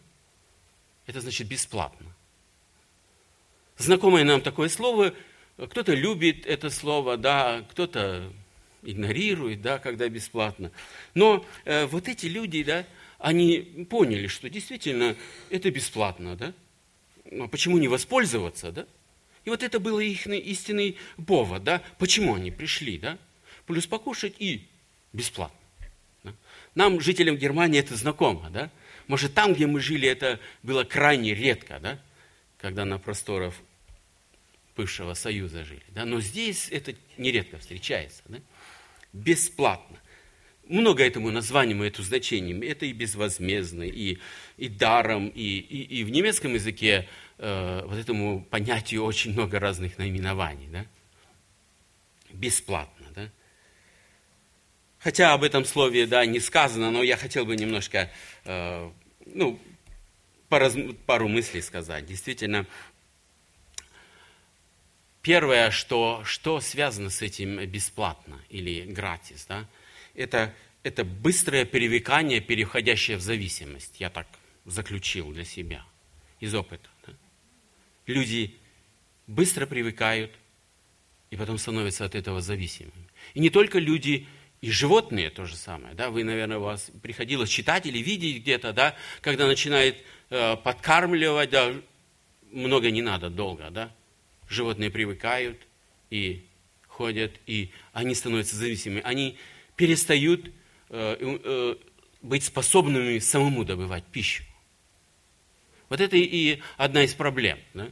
Это 1.07 1.19
значит 1.19 1.47
бесплатно. 1.47 2.15
Знакомое 3.77 4.23
нам 4.23 4.41
такое 4.41 4.69
слово, 4.69 5.13
кто-то 5.57 5.95
любит 5.95 6.45
это 6.45 6.69
слово, 6.69 7.17
да, 7.17 7.65
кто-то 7.71 8.31
игнорирует, 8.83 9.61
да, 9.61 9.79
когда 9.79 10.07
бесплатно. 10.09 10.71
Но 11.15 11.43
э, 11.65 11.87
вот 11.87 12.07
эти 12.07 12.27
люди, 12.27 12.63
да, 12.63 12.85
они 13.17 13.87
поняли, 13.89 14.27
что 14.27 14.47
действительно 14.47 15.15
это 15.49 15.71
бесплатно, 15.71 16.35
да. 16.35 16.53
Ну, 17.31 17.45
а 17.45 17.47
почему 17.47 17.79
не 17.79 17.87
воспользоваться, 17.87 18.71
да? 18.71 18.85
И 19.43 19.49
вот 19.49 19.63
это 19.63 19.79
был 19.79 19.99
их 19.99 20.27
истинный 20.27 20.97
повод, 21.25 21.63
да, 21.63 21.81
почему 21.97 22.35
они 22.35 22.51
пришли, 22.51 22.99
да? 22.99 23.17
Плюс 23.65 23.87
покушать 23.87 24.35
и 24.37 24.67
бесплатно. 25.13 25.62
Нам, 26.75 26.99
жителям 26.99 27.37
Германии, 27.37 27.79
это 27.79 27.95
знакомо, 27.95 28.49
да? 28.49 28.71
Может, 29.07 29.33
там, 29.33 29.53
где 29.53 29.67
мы 29.67 29.79
жили, 29.79 30.07
это 30.07 30.39
было 30.63 30.83
крайне 30.83 31.33
редко, 31.33 31.79
да? 31.79 31.99
Когда 32.57 32.85
на 32.85 32.97
просторах 32.97 33.53
бывшего 34.75 35.13
Союза 35.13 35.63
жили. 35.63 35.83
Да? 35.89 36.05
Но 36.05 36.21
здесь 36.21 36.69
это 36.71 36.95
нередко 37.17 37.57
встречается. 37.57 38.23
Да? 38.27 38.39
Бесплатно. 39.11 39.99
Много 40.67 41.03
этому 41.03 41.29
названию, 41.29 41.81
этому 41.83 42.05
значению. 42.05 42.63
Это 42.67 42.85
и 42.85 42.93
безвозмездно, 42.93 43.83
и, 43.83 44.17
и 44.57 44.69
даром, 44.69 45.27
и, 45.27 45.41
и, 45.41 45.99
и 45.99 46.03
в 46.03 46.09
немецком 46.09 46.53
языке 46.53 47.07
э, 47.37 47.83
вот 47.85 47.97
этому 47.97 48.43
понятию 48.49 49.03
очень 49.03 49.33
много 49.33 49.59
разных 49.59 49.97
наименований. 49.97 50.67
Да? 50.71 50.85
Бесплатно. 52.31 53.02
Хотя 55.03 55.33
об 55.33 55.43
этом 55.43 55.65
слове 55.65 56.07
да, 56.07 56.25
не 56.25 56.39
сказано, 56.39 56.89
но 56.89 57.03
я 57.03 57.17
хотел 57.17 57.45
бы 57.45 57.57
немножко 57.57 58.09
э, 58.45 58.91
ну, 59.25 59.59
пару, 60.47 60.93
пару 61.05 61.27
мыслей 61.27 61.61
сказать. 61.61 62.05
Действительно, 62.05 62.65
первое, 65.21 65.71
что, 65.71 66.21
что 66.23 66.61
связано 66.61 67.09
с 67.09 67.21
этим 67.21 67.65
бесплатно 67.65 68.39
или 68.49 68.85
гратис, 68.85 69.45
да, 69.45 69.67
это, 70.13 70.53
это 70.83 71.03
быстрое 71.03 71.65
перевыкание, 71.65 72.39
переходящее 72.39 73.17
в 73.17 73.21
зависимость. 73.21 73.99
Я 73.99 74.09
так 74.09 74.27
заключил 74.63 75.33
для 75.33 75.43
себя 75.43 75.83
из 76.39 76.55
опыта. 76.55 76.89
Да. 77.05 77.13
Люди 78.05 78.55
быстро 79.27 79.65
привыкают 79.65 80.31
и 81.29 81.35
потом 81.35 81.57
становятся 81.57 82.05
от 82.05 82.15
этого 82.15 82.39
зависимыми. 82.39 83.09
И 83.33 83.41
не 83.41 83.49
только 83.49 83.79
люди, 83.79 84.27
и 84.63 84.71
животные 84.71 85.29
то 85.29 85.45
же 85.45 85.57
самое. 85.57 85.93
Да? 85.93 86.09
Вы, 86.09 86.23
наверное, 86.23 86.57
у 86.57 86.61
вас 86.61 86.89
приходилось 87.01 87.49
читать 87.49 87.85
или 87.85 87.97
видеть 87.97 88.43
где-то, 88.43 88.71
да? 88.71 88.95
когда 89.19 89.45
начинает 89.45 89.97
э, 90.29 90.55
подкармливать, 90.55 91.49
да, 91.49 91.73
много 92.49 92.89
не 92.89 93.01
надо, 93.01 93.29
долго. 93.29 93.69
Да? 93.71 93.93
Животные 94.47 94.89
привыкают 94.89 95.59
и 96.09 96.45
ходят, 96.87 97.33
и 97.45 97.71
они 97.91 98.15
становятся 98.15 98.55
зависимыми. 98.55 99.01
Они 99.03 99.37
перестают 99.75 100.49
э, 100.89 101.17
э, 101.19 101.75
быть 102.21 102.45
способными 102.45 103.19
самому 103.19 103.65
добывать 103.65 104.05
пищу. 104.05 104.45
Вот 105.89 105.99
это 105.99 106.15
и 106.15 106.61
одна 106.77 107.03
из 107.03 107.13
проблем. 107.13 107.59
Да? 107.73 107.89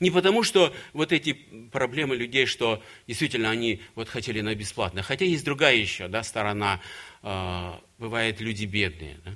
Не 0.00 0.10
потому, 0.10 0.42
что 0.42 0.74
вот 0.94 1.12
эти 1.12 1.34
проблемы 1.70 2.16
людей, 2.16 2.46
что 2.46 2.82
действительно 3.06 3.50
они 3.50 3.82
вот 3.94 4.08
хотели 4.08 4.40
на 4.40 4.54
бесплатно. 4.54 5.02
Хотя 5.02 5.26
есть 5.26 5.44
другая 5.44 5.76
еще 5.76 6.08
да, 6.08 6.22
сторона. 6.22 6.80
Э, 7.22 7.74
бывает 7.98 8.40
люди 8.40 8.64
бедные. 8.64 9.18
Да? 9.24 9.34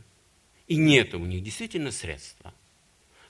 И 0.66 0.76
нет 0.76 1.14
у 1.14 1.18
них 1.18 1.42
действительно 1.42 1.90
средства. 1.90 2.54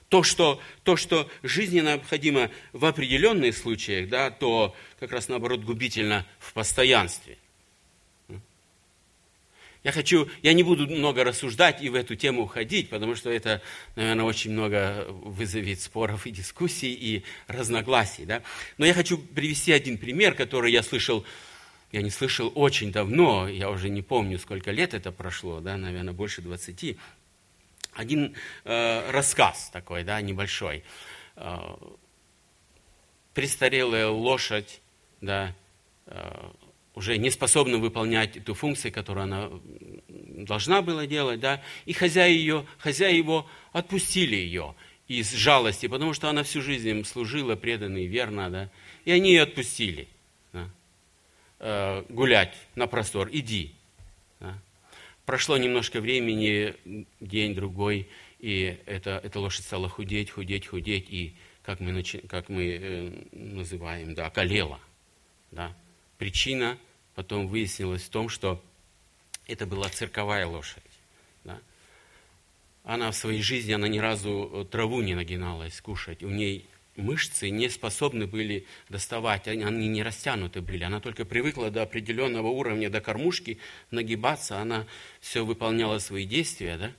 То 0.07 0.23
что, 0.23 0.61
то, 0.83 0.95
что 0.95 1.29
жизненно 1.43 1.89
необходимо 1.89 2.51
в 2.71 2.85
определенных 2.85 3.57
случаях, 3.57 4.07
да, 4.07 4.31
то 4.31 4.73
как 4.99 5.11
раз 5.11 5.27
наоборот 5.27 5.61
губительно 5.61 6.25
в 6.39 6.53
постоянстве. 6.53 7.37
Я 9.85 9.91
хочу, 9.91 10.27
я 10.41 10.53
не 10.53 10.63
буду 10.63 10.87
много 10.87 11.23
рассуждать 11.23 11.83
и 11.83 11.89
в 11.89 11.93
эту 11.93 12.15
тему 12.15 12.41
уходить, 12.41 12.89
потому 12.89 13.15
что 13.15 13.29
это, 13.29 13.61
наверное, 13.95 14.25
очень 14.25 14.51
много 14.51 15.05
вызовет 15.09 15.79
споров 15.79 16.25
и 16.25 16.31
дискуссий 16.31 16.91
и 16.91 17.23
разногласий. 17.45 18.25
Да? 18.25 18.41
Но 18.79 18.87
я 18.87 18.95
хочу 18.95 19.19
привести 19.19 19.71
один 19.71 19.99
пример, 19.99 20.33
который 20.33 20.71
я 20.71 20.81
слышал, 20.81 21.23
я 21.91 22.01
не 22.01 22.09
слышал 22.09 22.51
очень 22.55 22.91
давно, 22.91 23.47
я 23.47 23.69
уже 23.69 23.89
не 23.89 24.01
помню, 24.01 24.39
сколько 24.39 24.71
лет 24.71 24.95
это 24.95 25.11
прошло, 25.11 25.59
да, 25.59 25.77
наверное, 25.77 26.15
больше 26.15 26.41
20. 26.41 26.97
Один 27.93 28.35
э, 28.63 29.11
рассказ 29.11 29.69
такой, 29.71 30.03
да, 30.03 30.19
небольшой. 30.19 30.83
Э, 31.35 31.59
престарелая 33.35 34.07
лошадь, 34.07 34.81
да, 35.21 35.53
э, 36.07 36.51
уже 36.95 37.17
не 37.17 37.29
способна 37.29 37.77
выполнять 37.77 38.37
эту 38.37 38.53
функцию, 38.53 38.91
которую 38.91 39.25
она 39.25 39.51
должна 40.07 40.81
была 40.81 41.05
делать, 41.05 41.39
да, 41.39 41.61
и 41.85 41.93
хозяи 41.93 42.33
ее, 42.33 42.65
хозяи 42.77 43.15
его 43.15 43.47
отпустили 43.73 44.35
ее 44.35 44.75
из 45.07 45.31
жалости, 45.33 45.87
потому 45.87 46.13
что 46.13 46.29
она 46.29 46.43
всю 46.43 46.61
жизнь 46.61 46.87
им 46.87 47.05
служила 47.05 47.55
преданно 47.55 47.97
и 47.97 48.07
верно, 48.07 48.49
да, 48.49 48.69
и 49.03 49.11
они 49.11 49.31
ее 49.31 49.43
отпустили 49.43 50.07
да, 50.53 50.69
э, 51.59 52.03
гулять 52.09 52.55
на 52.75 52.87
простор, 52.87 53.29
иди. 53.31 53.73
Да. 54.39 54.57
Прошло 55.25 55.57
немножко 55.57 55.99
времени, 55.99 56.75
день, 57.19 57.53
другой, 57.53 58.07
и 58.39 58.77
эта, 58.85 59.19
эта 59.23 59.39
лошадь 59.39 59.65
стала 59.65 59.89
худеть, 59.89 60.31
худеть, 60.31 60.67
худеть, 60.67 61.07
и, 61.09 61.35
как 61.61 61.81
мы, 61.81 62.03
как 62.27 62.47
мы 62.47 62.63
э, 62.63 63.11
называем, 63.33 64.13
да, 64.13 64.27
околела, 64.27 64.79
да, 65.51 65.75
Причина 66.17 66.77
потом 67.15 67.47
выяснилась 67.47 68.03
в 68.03 68.09
том, 68.09 68.29
что 68.29 68.63
это 69.47 69.65
была 69.65 69.89
цирковая 69.89 70.45
лошадь. 70.47 70.83
Да? 71.43 71.59
Она 72.83 73.11
в 73.11 73.15
своей 73.15 73.41
жизни, 73.41 73.73
она 73.73 73.87
ни 73.87 73.99
разу 73.99 74.67
траву 74.71 75.01
не 75.01 75.15
нагиналась 75.15 75.81
кушать. 75.81 76.23
У 76.23 76.29
ней 76.29 76.65
мышцы 76.95 77.49
не 77.49 77.69
способны 77.69 78.27
были 78.27 78.65
доставать, 78.89 79.47
они, 79.47 79.63
они 79.63 79.87
не 79.87 80.03
растянуты 80.03 80.61
были. 80.61 80.83
Она 80.83 80.99
только 80.99 81.25
привыкла 81.25 81.69
до 81.69 81.83
определенного 81.83 82.47
уровня, 82.47 82.89
до 82.89 83.01
кормушки 83.01 83.59
нагибаться, 83.91 84.59
она 84.59 84.85
все 85.19 85.45
выполняла 85.45 85.99
свои 85.99 86.25
действия, 86.25 86.77
да? 86.77 86.91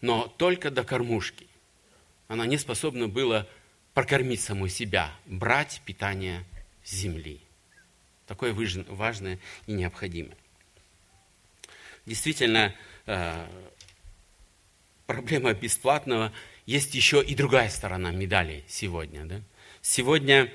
но 0.00 0.32
только 0.36 0.70
до 0.70 0.84
кормушки. 0.84 1.46
Она 2.28 2.46
не 2.46 2.58
способна 2.58 3.08
была 3.08 3.46
прокормить 3.94 4.40
саму 4.40 4.68
себя, 4.68 5.12
брать 5.26 5.80
питание 5.84 6.44
с 6.84 6.92
земли. 6.92 7.40
Такое 8.26 8.54
важное 8.88 9.38
и 9.66 9.72
необходимое. 9.72 10.36
Действительно, 12.06 12.74
э, 13.06 13.46
проблема 15.06 15.54
бесплатного 15.54 16.32
есть 16.66 16.94
еще 16.94 17.22
и 17.22 17.34
другая 17.34 17.68
сторона 17.68 18.10
медали 18.10 18.64
сегодня. 18.68 19.24
Да? 19.24 19.40
Сегодня 19.80 20.52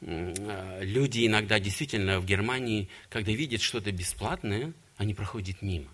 э, 0.00 0.80
люди 0.82 1.26
иногда 1.26 1.58
действительно 1.58 2.20
в 2.20 2.26
Германии, 2.26 2.88
когда 3.08 3.32
видят 3.32 3.62
что-то 3.62 3.90
бесплатное, 3.90 4.72
они 4.96 5.14
проходят 5.14 5.62
мимо. 5.62 5.88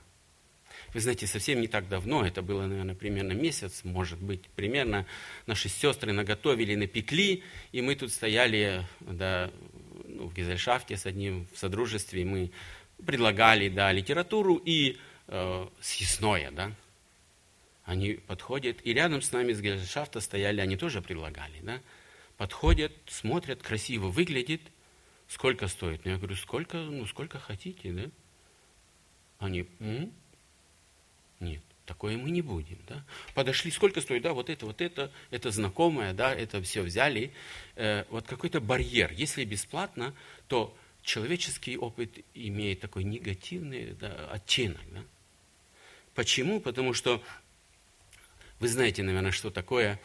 Вы 0.93 1.01
знаете, 1.01 1.29
совсем 1.29 1.61
не 1.61 1.69
так 1.69 1.89
давно, 1.89 2.27
это 2.27 2.43
было, 2.43 2.67
наверное, 2.67 2.97
примерно 2.97 3.33
месяц, 3.33 3.83
может 3.85 4.21
быть, 4.21 4.43
примерно, 4.57 5.07
наши 5.47 5.69
сестры 5.69 6.13
наготовили, 6.13 6.75
напекли, 6.75 7.45
и 7.71 7.81
мы 7.81 7.95
тут 7.95 8.13
стояли 8.13 8.85
да, 9.01 9.53
ну, 10.21 10.29
в 10.29 10.35
Гезельшафте 10.35 10.99
с 10.99 11.07
одним 11.07 11.47
в 11.53 11.59
содружестве, 11.59 12.25
мы 12.27 12.51
предлагали 13.05 13.71
да, 13.71 13.91
литературу 13.91 14.57
и 14.57 14.99
э, 15.29 15.67
съестное. 15.81 16.51
Да. 16.51 16.73
Они 17.85 18.15
подходят, 18.15 18.77
и 18.85 18.93
рядом 18.93 19.23
с 19.23 19.33
нами 19.33 19.55
с 19.55 19.61
Гезельшафта 19.61 20.21
стояли, 20.21 20.61
они 20.61 20.77
тоже 20.77 21.01
предлагали. 21.01 21.61
Да. 21.63 21.81
Подходят, 22.37 22.93
смотрят, 23.07 23.63
красиво 23.63 24.09
выглядит, 24.09 24.61
сколько 25.27 25.69
стоит. 25.69 26.05
Ну, 26.05 26.11
я 26.11 26.19
говорю, 26.19 26.37
сколько, 26.37 26.77
ну, 26.77 27.07
сколько 27.07 27.39
хотите, 27.39 27.93
да? 27.93 28.11
Они, 29.39 29.67
М? 29.81 30.13
нет. 31.41 31.63
Такое 31.87 32.17
мы 32.17 32.31
не 32.31 32.43
будем. 32.43 32.79
Да? 32.87 33.05
Подошли, 33.35 33.71
сколько 33.71 34.01
стоит, 34.01 34.23
да, 34.23 34.33
вот 34.33 34.49
это, 34.49 34.67
вот 34.67 34.81
это, 34.81 35.11
это 35.31 35.51
знакомое, 35.51 36.13
да, 36.13 36.35
это 36.35 36.63
все 36.63 36.83
взяли. 36.83 37.33
Э, 37.77 38.05
вот 38.11 38.27
какой-то 38.27 38.61
барьер. 38.61 39.13
Если 39.13 39.45
бесплатно, 39.45 40.15
то 40.47 40.77
человеческий 41.03 41.77
опыт 41.77 42.19
имеет 42.35 42.81
такой 42.81 43.05
негативный 43.05 43.95
да, 43.95 44.29
оттенок. 44.31 44.81
Да? 44.93 45.03
Почему? 46.15 46.61
Потому 46.61 46.95
что 46.95 47.23
вы 48.61 48.69
знаете, 48.69 49.03
наверное, 49.03 49.33
что 49.33 49.51
такое 49.51 50.01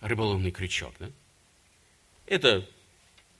рыболовный 0.00 0.50
крючок. 0.50 0.94
Да? 0.98 1.10
Это 2.26 2.68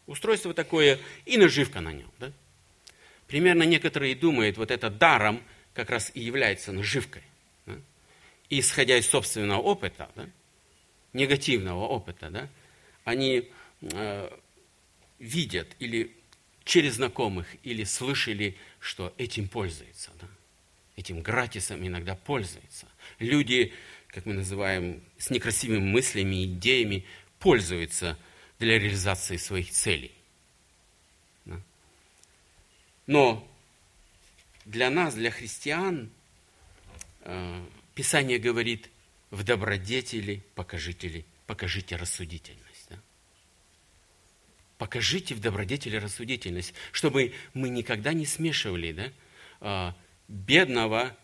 устройство 0.06 0.54
такое 0.54 0.98
и 1.26 1.36
наживка 1.36 1.80
на 1.80 1.92
нем. 1.92 2.10
Да? 2.18 2.32
Примерно 3.26 3.64
некоторые 3.64 4.14
думают, 4.14 4.56
вот 4.56 4.70
это 4.70 4.88
даром 4.88 5.42
как 5.74 5.90
раз 5.90 6.10
и 6.14 6.20
является 6.20 6.72
наживкой 6.72 7.22
исходя 8.60 8.98
из 8.98 9.08
собственного 9.08 9.60
опыта, 9.60 10.10
да, 10.14 10.28
негативного 11.12 11.86
опыта, 11.86 12.30
да, 12.30 12.48
они 13.04 13.50
э, 13.80 14.38
видят 15.18 15.68
или 15.78 16.14
через 16.64 16.94
знакомых, 16.94 17.46
или 17.62 17.84
слышали, 17.84 18.56
что 18.78 19.12
этим 19.18 19.48
пользуются. 19.48 20.10
Да? 20.20 20.26
Этим 20.96 21.22
гратисом 21.22 21.86
иногда 21.86 22.14
пользуются. 22.14 22.86
Люди, 23.18 23.72
как 24.08 24.26
мы 24.26 24.34
называем, 24.34 25.02
с 25.18 25.30
некрасивыми 25.30 25.80
мыслями, 25.80 26.44
идеями, 26.44 27.04
пользуются 27.38 28.18
для 28.58 28.78
реализации 28.78 29.36
своих 29.36 29.70
целей. 29.70 30.12
Да? 31.44 31.60
Но 33.06 33.48
для 34.64 34.90
нас, 34.90 35.14
для 35.14 35.30
христиан, 35.30 36.10
э, 37.22 37.64
Писание 37.94 38.38
говорит, 38.38 38.90
в 39.30 39.44
добродетели 39.44 40.42
покажите, 40.54 41.24
покажите 41.46 41.96
рассудительность. 41.96 42.86
Да? 42.90 42.98
покажите 44.82 45.36
в 45.36 45.40
добродетели 45.40 45.94
рассудительность, 45.94 46.74
чтобы 46.90 47.34
мы 47.54 47.68
никогда 47.68 48.12
не 48.12 48.26
смешивали 48.26 48.90
да, 48.90 49.12
а, 49.60 49.96
бедного, 50.26 51.16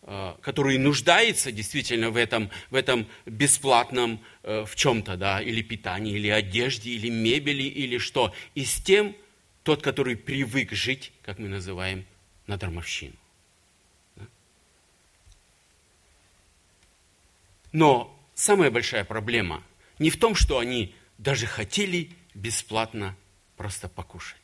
а, 0.00 0.38
который 0.40 0.78
нуждается 0.78 1.52
действительно 1.52 2.10
в 2.10 2.16
этом, 2.16 2.50
в 2.70 2.74
этом 2.74 3.06
бесплатном 3.26 4.24
э, 4.42 4.64
в 4.66 4.74
чем-то, 4.74 5.18
да, 5.18 5.42
или 5.42 5.60
питании, 5.60 6.14
или 6.14 6.28
одежде, 6.28 6.92
или 6.92 7.10
мебели, 7.10 7.64
или 7.64 7.98
что, 7.98 8.34
и 8.54 8.64
с 8.64 8.76
тем, 8.76 9.14
тот, 9.64 9.82
который 9.82 10.16
привык 10.16 10.72
жить, 10.72 11.12
как 11.24 11.38
мы 11.38 11.48
называем, 11.48 12.06
на 12.46 12.56
дармовщину. 12.56 13.16
Но 17.74 18.16
самая 18.34 18.70
большая 18.70 19.04
проблема 19.04 19.62
не 19.98 20.08
в 20.08 20.18
том, 20.18 20.36
что 20.36 20.60
они 20.60 20.94
даже 21.18 21.46
хотели 21.46 22.12
бесплатно 22.32 23.16
просто 23.56 23.88
покушать. 23.88 24.38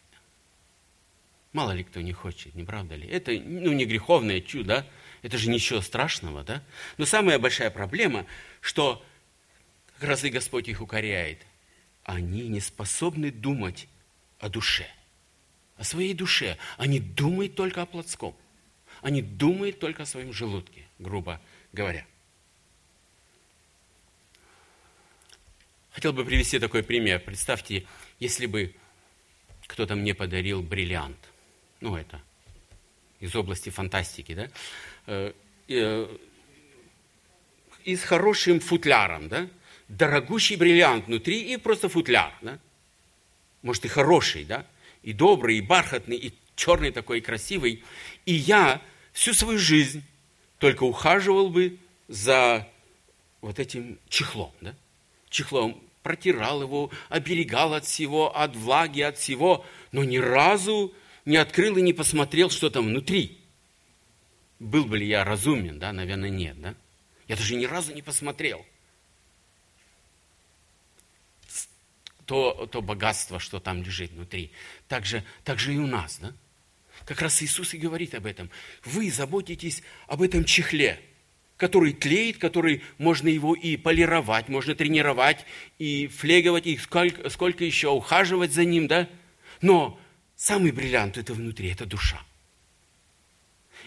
Мало 1.52 1.70
ли 1.70 1.84
кто 1.84 2.00
не 2.00 2.12
хочет, 2.12 2.56
не 2.56 2.64
правда 2.64 2.96
ли? 2.96 3.06
Это 3.06 3.30
ну, 3.30 3.72
не 3.72 3.84
греховное 3.84 4.40
чудо, 4.40 4.84
это 5.22 5.38
же 5.38 5.48
ничего 5.48 5.80
страшного, 5.80 6.42
да? 6.42 6.64
Но 6.98 7.06
самая 7.06 7.38
большая 7.38 7.70
проблема, 7.70 8.26
что 8.60 9.04
как 9.94 10.08
раз 10.08 10.24
и 10.24 10.30
Господь 10.30 10.66
их 10.66 10.80
укоряет. 10.80 11.46
Они 12.02 12.48
не 12.48 12.60
способны 12.60 13.30
думать 13.30 13.86
о 14.40 14.48
душе, 14.48 14.88
о 15.76 15.84
своей 15.84 16.14
душе. 16.14 16.58
Они 16.78 16.98
думают 16.98 17.54
только 17.54 17.82
о 17.82 17.86
плотском. 17.86 18.34
Они 19.02 19.22
думают 19.22 19.78
только 19.78 20.02
о 20.02 20.06
своем 20.06 20.32
желудке, 20.32 20.82
грубо 20.98 21.40
говоря. 21.72 22.04
Хотел 25.92 26.12
бы 26.12 26.24
привести 26.24 26.58
такой 26.58 26.82
пример. 26.82 27.20
Представьте, 27.20 27.86
если 28.18 28.46
бы 28.46 28.74
кто-то 29.66 29.94
мне 29.94 30.14
подарил 30.14 30.62
бриллиант. 30.62 31.18
Ну, 31.80 31.96
это 31.96 32.20
из 33.20 33.34
области 33.36 33.70
фантастики, 33.70 34.34
да? 34.34 34.48
Э, 35.06 35.32
э, 35.68 36.16
и 37.84 37.96
с 37.96 38.02
хорошим 38.02 38.60
футляром, 38.60 39.28
да? 39.28 39.48
Дорогущий 39.88 40.56
бриллиант 40.56 41.06
внутри 41.06 41.52
и 41.52 41.56
просто 41.56 41.88
футляр, 41.88 42.32
да? 42.40 42.58
Может, 43.62 43.84
и 43.84 43.88
хороший, 43.88 44.44
да? 44.44 44.66
И 45.02 45.12
добрый, 45.12 45.58
и 45.58 45.60
бархатный, 45.60 46.16
и 46.16 46.34
черный 46.56 46.92
такой, 46.92 47.18
и 47.18 47.22
красивый. 47.22 47.84
И 48.26 48.32
я 48.32 48.82
всю 49.12 49.32
свою 49.34 49.58
жизнь 49.58 50.04
только 50.58 50.84
ухаживал 50.84 51.50
бы 51.50 51.78
за 52.08 52.68
вот 53.40 53.58
этим 53.58 53.98
чехлом, 54.08 54.52
да? 54.60 54.74
Чехлом, 55.30 55.82
протирал 56.02 56.62
его, 56.62 56.90
оберегал 57.08 57.74
от 57.74 57.86
всего, 57.86 58.36
от 58.36 58.54
влаги, 58.56 59.00
от 59.00 59.16
всего, 59.16 59.64
но 59.92 60.04
ни 60.04 60.18
разу 60.18 60.92
не 61.24 61.36
открыл 61.36 61.76
и 61.76 61.82
не 61.82 61.92
посмотрел, 61.92 62.50
что 62.50 62.68
там 62.68 62.86
внутри. 62.86 63.38
Был 64.58 64.84
бы 64.84 64.98
ли 64.98 65.06
я 65.06 65.24
разумен, 65.24 65.78
да? 65.78 65.92
Наверное, 65.92 66.28
нет, 66.28 66.60
да? 66.60 66.74
Я 67.28 67.36
даже 67.36 67.54
ни 67.54 67.64
разу 67.64 67.94
не 67.94 68.02
посмотрел. 68.02 68.66
То, 72.26 72.68
то 72.70 72.82
богатство, 72.82 73.38
что 73.40 73.58
там 73.58 73.82
лежит 73.82 74.12
внутри. 74.12 74.52
Так 74.88 75.04
же, 75.04 75.24
так 75.44 75.58
же 75.58 75.74
и 75.74 75.78
у 75.78 75.86
нас, 75.86 76.18
да? 76.18 76.32
Как 77.06 77.22
раз 77.22 77.42
Иисус 77.42 77.72
и 77.72 77.78
говорит 77.78 78.14
об 78.14 78.26
этом. 78.26 78.50
Вы 78.84 79.10
заботитесь 79.10 79.82
об 80.06 80.22
этом 80.22 80.44
чехле– 80.44 81.00
который 81.60 81.92
тлеет, 81.92 82.38
который 82.38 82.82
можно 82.96 83.28
его 83.28 83.54
и 83.54 83.76
полировать, 83.76 84.48
можно 84.48 84.74
тренировать, 84.74 85.44
и 85.78 86.06
флеговать, 86.06 86.66
и 86.66 86.78
сколько, 86.78 87.28
сколько 87.28 87.66
еще 87.66 87.90
ухаживать 87.90 88.50
за 88.50 88.64
ним, 88.64 88.88
да? 88.88 89.06
Но 89.60 90.00
самый 90.36 90.72
бриллиант 90.72 91.18
это 91.18 91.34
внутри, 91.34 91.70
это 91.70 91.84
душа. 91.84 92.18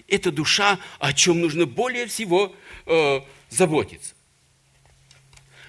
Это 0.08 0.32
душа, 0.32 0.80
о 1.00 1.14
чем 1.14 1.42
нужно 1.42 1.66
более 1.66 2.06
всего 2.06 2.56
э, 2.86 3.22
заботиться. 3.50 4.14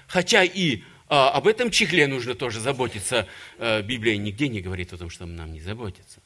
Хотя 0.05 0.43
и 0.43 0.75
э, 0.77 0.81
об 1.09 1.47
этом 1.47 1.71
чехле 1.71 2.05
нужно 2.05 2.35
тоже 2.35 2.59
заботиться. 2.59 3.27
Э, 3.57 3.81
Библия 3.81 4.15
нигде 4.17 4.47
не 4.47 4.61
говорит 4.61 4.93
о 4.93 4.97
том, 4.97 5.09
что 5.09 5.25
нам 5.25 5.51
не 5.53 5.59
заботиться. 5.59 6.21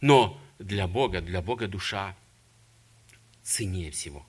Но 0.00 0.40
для 0.58 0.86
Бога, 0.86 1.20
для 1.20 1.42
Бога 1.42 1.68
душа 1.68 2.16
ценнее 3.46 3.90
всего. 3.90 4.26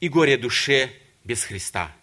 И 0.00 0.08
горе 0.08 0.36
душе 0.36 0.90
без 1.24 1.42
Христа. 1.42 1.94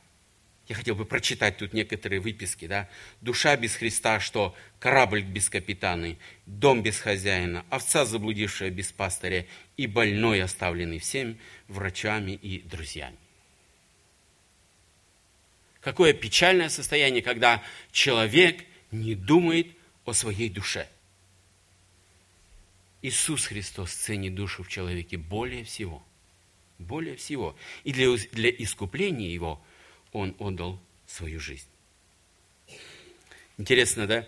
Я 0.68 0.76
хотел 0.76 0.96
бы 0.96 1.06
прочитать 1.06 1.58
тут 1.58 1.74
некоторые 1.74 2.20
выписки. 2.20 2.66
Да? 2.66 2.90
Душа 3.22 3.56
без 3.56 3.76
Христа, 3.76 4.20
что 4.20 4.56
корабль 4.80 5.22
без 5.22 5.50
капитана, 5.50 6.16
дом 6.46 6.82
без 6.82 7.00
хозяина, 7.00 7.66
овца 7.70 8.06
заблудившая 8.06 8.72
без 8.72 8.92
пастыря 8.92 9.46
и 9.78 9.86
больной, 9.86 10.42
оставленный 10.42 11.00
всем 11.00 11.38
врачами 11.68 12.32
и 12.32 12.62
друзьями. 12.62 13.18
Какое 15.82 16.14
печальное 16.14 16.70
состояние, 16.70 17.22
когда 17.22 17.62
человек 17.92 18.64
не 18.90 19.16
думает 19.16 19.68
о 20.06 20.14
своей 20.14 20.50
душе. 20.50 20.88
Иисус 23.04 23.46
Христос 23.46 23.92
ценит 23.92 24.34
душу 24.34 24.64
в 24.64 24.70
человеке 24.70 25.18
более 25.18 25.66
всего. 25.66 26.02
Более 26.80 27.18
всего. 27.18 27.56
И 27.84 27.92
для, 27.92 28.16
для 28.32 28.50
искупления 28.50 29.30
его 29.30 29.62
Он 30.14 30.36
отдал 30.40 30.80
свою 31.06 31.40
жизнь. 31.40 31.68
Интересно, 33.58 34.08
да? 34.08 34.28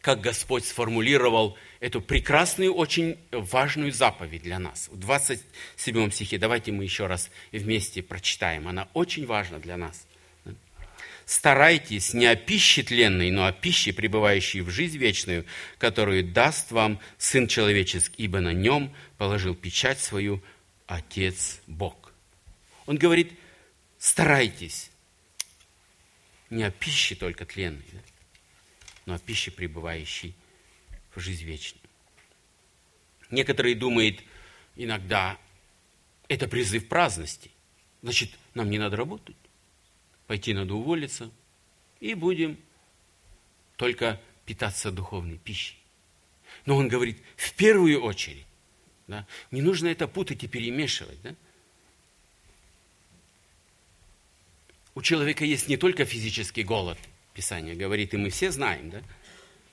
Как 0.00 0.20
Господь 0.20 0.64
сформулировал 0.64 1.56
эту 1.80 2.00
прекрасную, 2.00 2.74
очень 2.74 3.18
важную 3.30 3.92
заповедь 3.92 4.42
для 4.42 4.58
нас. 4.58 4.88
В 4.88 4.98
27 4.98 6.10
стихе, 6.10 6.38
давайте 6.38 6.72
мы 6.72 6.84
еще 6.84 7.06
раз 7.06 7.30
вместе 7.52 8.02
прочитаем. 8.02 8.68
Она 8.68 8.88
очень 8.94 9.26
важна 9.26 9.58
для 9.58 9.76
нас 9.76 10.06
старайтесь 11.26 12.14
не 12.14 12.24
о 12.26 12.36
пище 12.36 12.82
тленной, 12.82 13.30
но 13.30 13.46
о 13.46 13.52
пище, 13.52 13.92
пребывающей 13.92 14.60
в 14.62 14.70
жизнь 14.70 14.96
вечную, 14.96 15.44
которую 15.76 16.24
даст 16.24 16.70
вам 16.70 17.00
Сын 17.18 17.48
Человеческий, 17.48 18.22
ибо 18.22 18.40
на 18.40 18.52
нем 18.52 18.94
положил 19.18 19.54
печать 19.54 20.00
свою 20.00 20.42
Отец 20.86 21.60
Бог. 21.66 22.12
Он 22.86 22.96
говорит, 22.96 23.32
старайтесь 23.98 24.90
не 26.48 26.62
о 26.62 26.70
пище 26.70 27.16
только 27.16 27.44
тленной, 27.44 27.84
но 29.04 29.14
о 29.14 29.18
пище, 29.18 29.50
пребывающей 29.50 30.32
в 31.12 31.20
жизнь 31.20 31.44
вечную. 31.44 31.82
Некоторые 33.32 33.74
думают 33.74 34.22
иногда, 34.76 35.36
это 36.28 36.46
призыв 36.46 36.86
праздности. 36.86 37.50
Значит, 38.02 38.30
нам 38.54 38.70
не 38.70 38.78
надо 38.78 38.96
работать 38.96 39.36
пойти 40.26 40.54
надо 40.54 40.74
уволиться, 40.74 41.30
и 42.00 42.14
будем 42.14 42.58
только 43.76 44.20
питаться 44.44 44.90
духовной 44.90 45.38
пищей. 45.38 45.76
Но 46.64 46.76
он 46.76 46.88
говорит, 46.88 47.18
в 47.36 47.52
первую 47.54 48.02
очередь, 48.02 48.46
да, 49.06 49.26
не 49.50 49.62
нужно 49.62 49.88
это 49.88 50.08
путать 50.08 50.42
и 50.44 50.48
перемешивать. 50.48 51.20
Да? 51.22 51.34
У 54.94 55.02
человека 55.02 55.44
есть 55.44 55.68
не 55.68 55.76
только 55.76 56.04
физический 56.04 56.64
голод, 56.64 56.98
Писание 57.34 57.74
говорит, 57.74 58.14
и 58.14 58.16
мы 58.16 58.30
все 58.30 58.50
знаем, 58.50 58.88
да? 58.88 59.02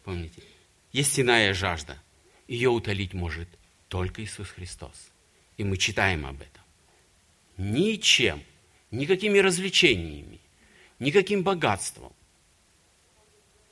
Помните? 0.03 0.43
Есть 0.91 1.17
иная 1.17 1.53
жажда. 1.53 1.97
Ее 2.45 2.69
утолить 2.69 3.13
может 3.13 3.47
только 3.87 4.21
Иисус 4.21 4.49
Христос. 4.49 5.11
И 5.55 5.63
мы 5.63 5.77
читаем 5.77 6.25
об 6.25 6.41
этом. 6.41 6.61
Ничем, 7.55 8.43
никакими 8.91 9.39
развлечениями, 9.39 10.41
никаким 11.03 11.43
богатством, 11.43 12.13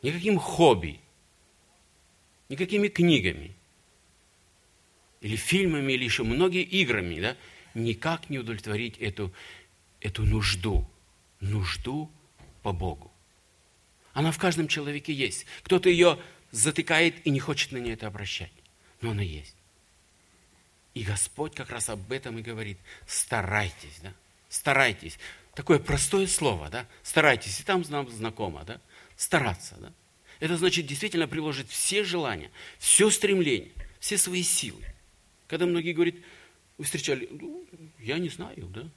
никаким 0.01 0.37
хобби, 0.37 0.99
никакими 2.49 2.87
книгами 2.87 3.55
или 5.21 5.35
фильмами, 5.35 5.93
или 5.93 6.03
еще 6.03 6.23
многими 6.23 6.63
играми, 6.63 7.21
да, 7.21 7.37
никак 7.73 8.29
не 8.29 8.39
удовлетворить 8.39 8.97
эту, 8.97 9.33
эту 10.01 10.23
нужду, 10.23 10.89
нужду 11.39 12.11
по 12.63 12.73
Богу. 12.73 13.11
Она 14.13 14.31
в 14.31 14.37
каждом 14.37 14.67
человеке 14.67 15.13
есть. 15.13 15.45
Кто-то 15.63 15.89
ее 15.89 16.19
затыкает 16.51 17.25
и 17.25 17.29
не 17.29 17.39
хочет 17.39 17.71
на 17.71 17.77
нее 17.77 17.93
это 17.93 18.07
обращать, 18.07 18.51
но 18.99 19.11
она 19.11 19.21
есть. 19.21 19.55
И 20.93 21.03
Господь 21.03 21.55
как 21.55 21.69
раз 21.69 21.87
об 21.87 22.11
этом 22.11 22.37
и 22.37 22.41
говорит. 22.41 22.77
Старайтесь, 23.07 23.99
да? 24.03 24.13
Старайтесь. 24.49 25.17
Такое 25.53 25.79
простое 25.79 26.27
слово, 26.27 26.69
да? 26.69 26.87
Старайтесь, 27.03 27.59
и 27.59 27.63
там 27.63 27.83
нам 27.89 28.09
знакомо, 28.09 28.63
да? 28.63 28.79
Стараться, 29.17 29.75
да? 29.79 29.93
Это 30.39 30.57
значит 30.57 30.87
действительно 30.87 31.27
приложить 31.27 31.69
все 31.69 32.03
желания, 32.03 32.51
все 32.79 33.09
стремление, 33.09 33.71
все 33.99 34.17
свои 34.17 34.43
силы. 34.43 34.83
Когда 35.47 35.65
многие 35.65 35.93
говорят, 35.93 36.15
вы 36.77 36.85
встречали, 36.85 37.27
ну, 37.29 37.67
я 37.99 38.17
не 38.17 38.29
знаю, 38.29 38.67
да? 38.67 38.89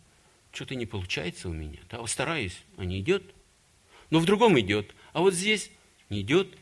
Что-то 0.52 0.76
не 0.76 0.86
получается 0.86 1.48
у 1.48 1.52
меня, 1.52 1.80
да? 1.90 2.06
Стараюсь, 2.06 2.62
а 2.76 2.84
не 2.84 3.00
идет. 3.00 3.24
но 4.10 4.20
в 4.20 4.24
другом 4.24 4.58
идет, 4.60 4.94
а 5.12 5.20
вот 5.20 5.34
здесь 5.34 5.70
не 6.08 6.20
идет. 6.20 6.56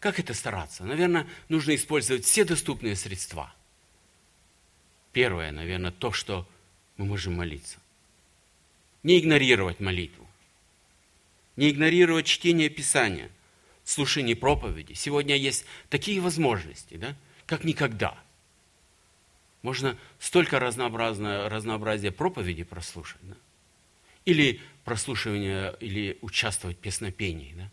Как 0.00 0.18
это 0.18 0.34
стараться? 0.34 0.84
Наверное, 0.84 1.28
нужно 1.48 1.76
использовать 1.76 2.24
все 2.24 2.44
доступные 2.44 2.96
средства. 2.96 3.54
Первое, 5.12 5.52
наверное, 5.52 5.92
то, 5.92 6.10
что 6.10 6.48
мы 6.96 7.04
можем 7.04 7.34
молиться. 7.34 7.78
Не 9.02 9.18
игнорировать 9.18 9.80
молитву. 9.80 10.28
Не 11.56 11.70
игнорировать 11.70 12.26
чтение 12.26 12.68
Писания, 12.68 13.30
слушание 13.84 14.36
проповеди. 14.36 14.94
Сегодня 14.94 15.36
есть 15.36 15.64
такие 15.90 16.20
возможности, 16.20 16.94
да, 16.94 17.16
как 17.46 17.64
никогда. 17.64 18.16
Можно 19.62 19.96
столько 20.18 20.58
разнообразное, 20.58 21.48
разнообразия 21.48 22.10
проповеди 22.10 22.64
прослушать. 22.64 23.20
Да? 23.22 23.36
Или 24.24 24.60
прослушивание, 24.84 25.76
или 25.80 26.18
участвовать 26.20 26.78
в 26.78 26.80
песнопении. 26.80 27.54
Да? 27.56 27.70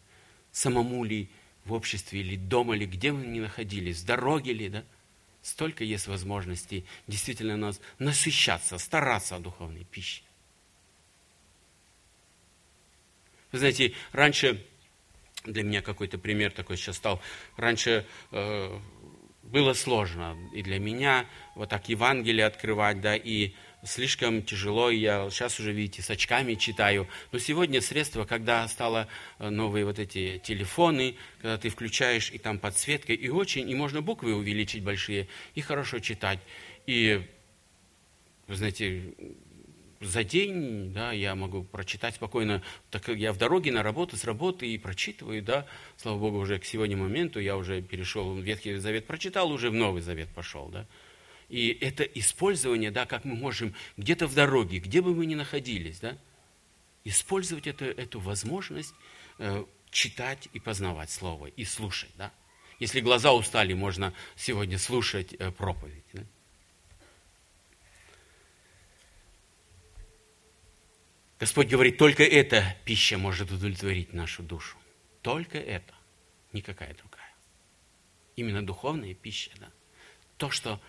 Самому 0.51 1.03
ли 1.03 1.29
в 1.65 1.73
обществе, 1.73 2.21
или 2.21 2.35
дома, 2.35 2.75
или 2.75 2.85
где 2.85 3.11
мы 3.11 3.25
ни 3.25 3.39
находились, 3.39 4.01
в 4.01 4.05
дороге 4.05 4.53
ли, 4.53 4.69
да? 4.69 4.83
Столько 5.49 5.83
есть 5.83 6.05
возможностей 6.05 6.85
действительно 7.07 7.57
нас 7.57 7.81
насыщаться, 7.97 8.77
стараться 8.77 9.35
о 9.35 9.39
духовной 9.39 9.83
пище. 9.83 10.21
Вы 13.51 13.57
знаете, 13.57 13.93
раньше, 14.11 14.63
для 15.45 15.63
меня 15.63 15.81
какой-то 15.81 16.19
пример 16.19 16.51
такой 16.51 16.77
сейчас 16.77 16.97
стал, 16.97 17.19
раньше 17.57 18.05
э, 18.31 18.79
было 19.41 19.73
сложно 19.73 20.37
и 20.53 20.61
для 20.61 20.77
меня 20.77 21.25
вот 21.55 21.69
так 21.69 21.89
Евангелие 21.89 22.45
открывать, 22.45 23.01
да, 23.01 23.15
и 23.15 23.53
слишком 23.83 24.41
тяжело, 24.41 24.89
я 24.89 25.29
сейчас 25.29 25.59
уже, 25.59 25.71
видите, 25.71 26.01
с 26.01 26.09
очками 26.09 26.55
читаю. 26.55 27.07
Но 27.31 27.39
сегодня 27.39 27.81
средства, 27.81 28.25
когда 28.25 28.67
стало 28.67 29.07
э, 29.37 29.49
новые 29.49 29.85
вот 29.85 29.99
эти 29.99 30.39
телефоны, 30.43 31.15
когда 31.41 31.57
ты 31.57 31.69
включаешь, 31.69 32.31
и 32.31 32.37
там 32.37 32.59
подсветка, 32.59 33.13
и 33.13 33.29
очень, 33.29 33.69
и 33.69 33.75
можно 33.75 34.01
буквы 34.01 34.35
увеличить 34.35 34.83
большие, 34.83 35.27
и 35.55 35.61
хорошо 35.61 35.99
читать. 35.99 36.39
И, 36.85 37.25
вы 38.47 38.55
знаете, 38.55 39.13
за 40.01 40.23
день, 40.23 40.93
да, 40.93 41.11
я 41.11 41.35
могу 41.35 41.63
прочитать 41.63 42.15
спокойно, 42.15 42.61
так 42.89 43.03
как 43.03 43.17
я 43.17 43.33
в 43.33 43.37
дороге 43.37 43.71
на 43.71 43.83
работу, 43.83 44.17
с 44.17 44.23
работы 44.23 44.67
и 44.67 44.77
прочитываю, 44.77 45.41
да, 45.41 45.65
слава 45.97 46.17
Богу, 46.17 46.39
уже 46.39 46.59
к 46.59 46.65
сегодня 46.65 46.95
моменту 46.95 47.39
я 47.39 47.57
уже 47.57 47.81
перешел 47.81 48.35
Ветхий 48.37 48.75
Завет, 48.75 49.05
прочитал, 49.07 49.51
уже 49.51 49.69
в 49.69 49.73
Новый 49.73 50.01
Завет 50.01 50.29
пошел, 50.29 50.69
да. 50.69 50.87
И 51.49 51.69
это 51.81 52.03
использование, 52.03 52.91
да, 52.91 53.05
как 53.05 53.25
мы 53.25 53.35
можем 53.35 53.73
где-то 53.97 54.27
в 54.27 54.35
дороге, 54.35 54.77
где 54.77 55.01
бы 55.01 55.15
мы 55.15 55.25
ни 55.25 55.35
находились, 55.35 55.99
да, 55.99 56.17
использовать 57.03 57.65
это, 57.65 57.85
эту 57.85 58.19
возможность 58.19 58.93
э, 59.39 59.65
читать 59.89 60.47
и 60.53 60.59
познавать 60.59 61.09
Слово, 61.09 61.47
и 61.47 61.65
слушать, 61.65 62.11
да. 62.17 62.31
Если 62.77 63.01
глаза 63.01 63.33
устали, 63.33 63.73
можно 63.73 64.13
сегодня 64.35 64.77
слушать 64.77 65.33
э, 65.33 65.51
проповедь, 65.51 66.05
да? 66.13 66.23
Господь 71.39 71.67
говорит, 71.67 71.97
только 71.97 72.23
эта 72.23 72.75
пища 72.83 73.17
может 73.17 73.49
удовлетворить 73.49 74.13
нашу 74.13 74.43
душу. 74.43 74.77
Только 75.21 75.57
это, 75.57 75.93
никакая 76.51 76.93
другая. 76.93 77.33
Именно 78.35 78.65
духовная 78.65 79.13
пища, 79.13 79.51
да. 79.57 79.69
То, 80.37 80.49
что 80.51 80.81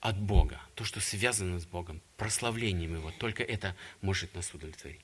от 0.00 0.18
Бога, 0.18 0.60
то, 0.74 0.84
что 0.84 1.00
связано 1.00 1.60
с 1.60 1.66
Богом, 1.66 2.00
прославлением 2.16 2.94
Его, 2.94 3.12
только 3.18 3.42
это 3.42 3.76
может 4.00 4.34
нас 4.34 4.52
удовлетворить. 4.54 5.00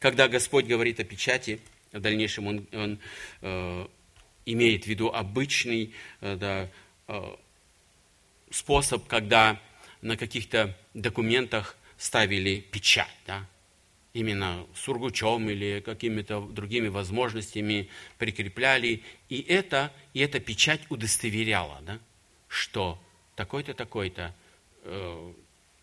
Когда 0.00 0.28
Господь 0.28 0.66
говорит 0.66 1.00
о 1.00 1.04
печати, 1.04 1.60
в 1.92 2.00
дальнейшем 2.00 2.46
Он, 2.46 2.66
он 2.72 2.98
э, 3.40 3.86
имеет 4.44 4.84
в 4.84 4.86
виду 4.86 5.08
обычный 5.08 5.94
э, 6.20 6.36
да, 6.36 6.68
э, 7.08 7.36
способ, 8.50 9.06
когда 9.06 9.60
на 10.02 10.16
каких-то 10.16 10.76
документах 10.94 11.76
ставили 11.96 12.60
печать. 12.60 13.14
Да? 13.26 13.46
именно 14.14 14.66
сургучом 14.74 15.48
или 15.48 15.80
какими-то 15.80 16.40
другими 16.40 16.88
возможностями 16.88 17.88
прикрепляли. 18.18 19.02
И 19.28 19.40
это, 19.42 19.92
и 20.12 20.20
эта 20.20 20.40
печать 20.40 20.80
удостоверяла, 20.88 21.80
да, 21.82 21.98
что 22.48 23.00
такой-то, 23.38 23.72
такой-то 23.72 24.34
э, 24.82 25.32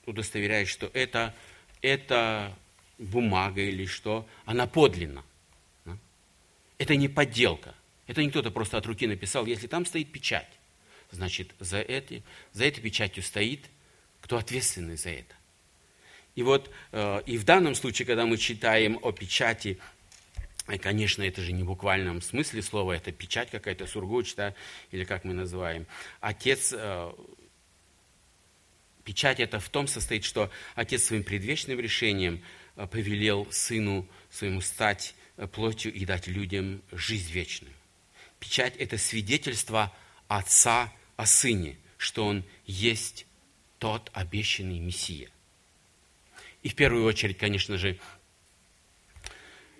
удостоверяет, 0.05 0.67
что 0.67 0.91
это, 0.93 1.33
это 1.81 2.53
бумага 2.97 3.61
или 3.61 3.85
что, 3.85 4.27
она 4.43 4.67
подлинна. 4.67 5.23
Это 6.77 6.97
не 6.97 7.07
подделка. 7.07 7.73
Это 8.07 8.21
не 8.21 8.29
кто-то 8.29 8.51
просто 8.51 8.77
от 8.77 8.85
руки 8.85 9.07
написал. 9.07 9.45
Если 9.45 9.67
там 9.67 9.85
стоит 9.85 10.11
печать, 10.11 10.49
значит, 11.11 11.55
за, 11.59 11.79
эти, 11.79 12.23
за 12.51 12.65
этой 12.65 12.81
печатью 12.81 13.23
стоит 13.23 13.61
кто 14.19 14.37
ответственный 14.37 14.97
за 14.97 15.11
это. 15.11 15.33
И 16.35 16.43
вот 16.43 16.69
э, 16.91 17.21
и 17.25 17.37
в 17.37 17.45
данном 17.45 17.75
случае, 17.75 18.05
когда 18.05 18.25
мы 18.25 18.37
читаем 18.37 18.99
о 19.01 19.13
печати, 19.13 19.79
и, 20.67 20.77
конечно, 20.77 21.23
это 21.23 21.41
же 21.41 21.53
не 21.53 21.63
в 21.63 21.67
буквальном 21.67 22.21
смысле 22.21 22.61
слова, 22.61 22.93
это 22.93 23.11
печать 23.11 23.51
какая-то, 23.51 23.85
сургуч, 23.87 24.35
да, 24.35 24.55
или 24.91 25.05
как 25.05 25.23
мы 25.23 25.33
называем. 25.33 25.85
Отец, 26.19 26.73
э, 26.75 27.13
печать 29.05 29.39
это 29.39 29.61
в 29.61 29.69
том 29.69 29.87
состоит, 29.87 30.25
что 30.25 30.51
отец 30.75 31.05
своим 31.05 31.23
предвечным 31.23 31.79
решением 31.79 32.43
э, 32.75 32.85
повелел 32.87 33.47
сыну 33.51 34.09
своему 34.29 34.59
стать 34.59 35.15
плотью 35.53 35.93
и 35.93 36.05
дать 36.05 36.27
людям 36.27 36.81
жизнь 36.91 37.31
вечную. 37.31 37.73
Печать– 38.39 38.75
это 38.77 38.97
свидетельство 38.97 39.93
отца 40.27 40.93
о 41.15 41.25
сыне, 41.25 41.77
что 41.97 42.25
он 42.25 42.43
есть 42.65 43.25
тот 43.79 44.09
обещанный 44.13 44.79
Мессия. 44.79 45.29
И 46.63 46.69
в 46.69 46.75
первую 46.75 47.05
очередь, 47.05 47.37
конечно 47.37 47.77
же, 47.77 47.99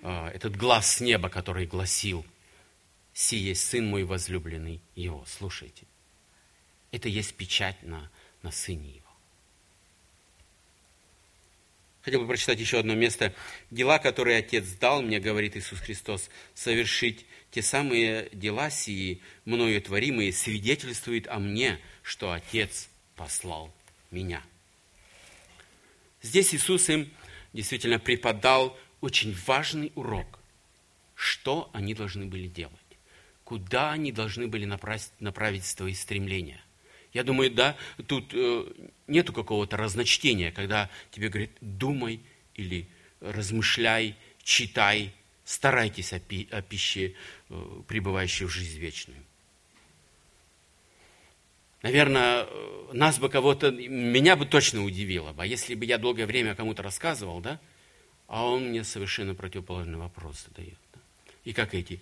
а, 0.02 0.30
этот 0.30 0.56
глаз 0.56 0.96
с 0.96 1.02
неба, 1.02 1.30
который 1.30 1.66
гласил, 1.66 2.26
«Си 3.14 3.38
есть 3.38 3.66
Сын 3.66 3.88
мой 3.88 4.04
возлюбленный 4.04 4.82
Его». 4.96 5.26
Слушайте, 5.26 5.86
это 6.92 7.10
есть 7.10 7.36
печать 7.36 7.82
на, 7.82 8.12
на 8.44 8.52
Сыне 8.52 8.90
Его. 8.90 9.05
Хотел 12.06 12.22
бы 12.22 12.28
прочитать 12.28 12.60
еще 12.60 12.78
одно 12.78 12.94
место. 12.94 13.34
«Дела, 13.72 13.98
которые 13.98 14.38
Отец 14.38 14.64
дал 14.80 15.02
мне, 15.02 15.20
говорит 15.20 15.58
Иисус 15.58 15.80
Христос, 15.80 16.30
совершить 16.54 17.26
те 17.50 17.64
самые 17.64 18.30
дела 18.32 18.70
сии, 18.70 19.22
мною 19.44 19.82
творимые, 19.82 20.32
свидетельствуют 20.32 21.28
о 21.28 21.40
мне, 21.40 21.80
что 22.04 22.32
Отец 22.32 22.90
послал 23.16 23.74
меня». 24.12 24.44
Здесь 26.22 26.54
Иисус 26.54 26.90
им 26.90 27.12
действительно 27.54 27.98
преподал 27.98 28.78
очень 29.02 29.36
важный 29.48 29.92
урок. 29.96 30.38
Что 31.16 31.72
они 31.74 31.96
должны 31.96 32.28
были 32.28 32.48
делать? 32.48 32.76
Куда 33.44 33.94
они 33.94 34.12
должны 34.12 34.48
были 34.48 34.66
направить 34.66 35.66
свои 35.66 35.96
стремления? 35.96 36.62
Я 37.16 37.24
думаю, 37.24 37.50
да, 37.50 37.78
тут 38.08 38.34
э, 38.34 38.66
нету 39.08 39.32
какого-то 39.32 39.78
разночтения, 39.78 40.52
когда 40.52 40.90
тебе 41.12 41.30
говорят, 41.30 41.52
думай 41.62 42.20
или 42.56 42.90
размышляй, 43.22 44.18
читай, 44.44 45.14
старайтесь 45.46 46.12
о, 46.12 46.20
пи- 46.20 46.50
о 46.52 46.62
пище, 46.62 47.16
э, 47.50 47.82
пребывающей 47.88 48.46
в 48.46 48.50
жизнь 48.50 48.78
вечную. 48.78 49.24
Наверное, 51.84 52.48
нас 52.92 53.18
бы 53.18 53.30
кого-то, 53.30 53.72
меня 53.72 54.36
бы 54.36 54.46
точно 54.46 54.84
удивило 54.84 55.32
бы, 55.32 55.44
а 55.44 55.46
если 55.46 55.74
бы 55.74 55.86
я 55.86 55.98
долгое 55.98 56.26
время 56.26 56.54
кому-то 56.54 56.84
рассказывал, 56.84 57.40
да, 57.40 57.62
а 58.28 58.46
он 58.46 58.72
мне 58.72 58.84
совершенно 58.84 59.36
противоположный 59.36 59.98
вопрос 59.98 60.48
задает. 60.50 60.78
Да? 60.94 61.00
И 61.46 61.54
как 61.54 61.76
эти, 61.76 62.02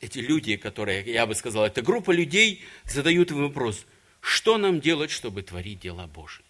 эти 0.00 0.18
люди, 0.18 0.56
которые, 0.56 1.02
я 1.02 1.26
бы 1.26 1.34
сказал, 1.34 1.66
это 1.66 1.82
группа 1.82 2.10
людей, 2.10 2.64
задают 2.84 3.30
вопрос, 3.30 3.84
что 4.20 4.58
нам 4.58 4.80
делать, 4.80 5.10
чтобы 5.10 5.42
творить 5.42 5.80
дела 5.80 6.06
Божьи? 6.06 6.44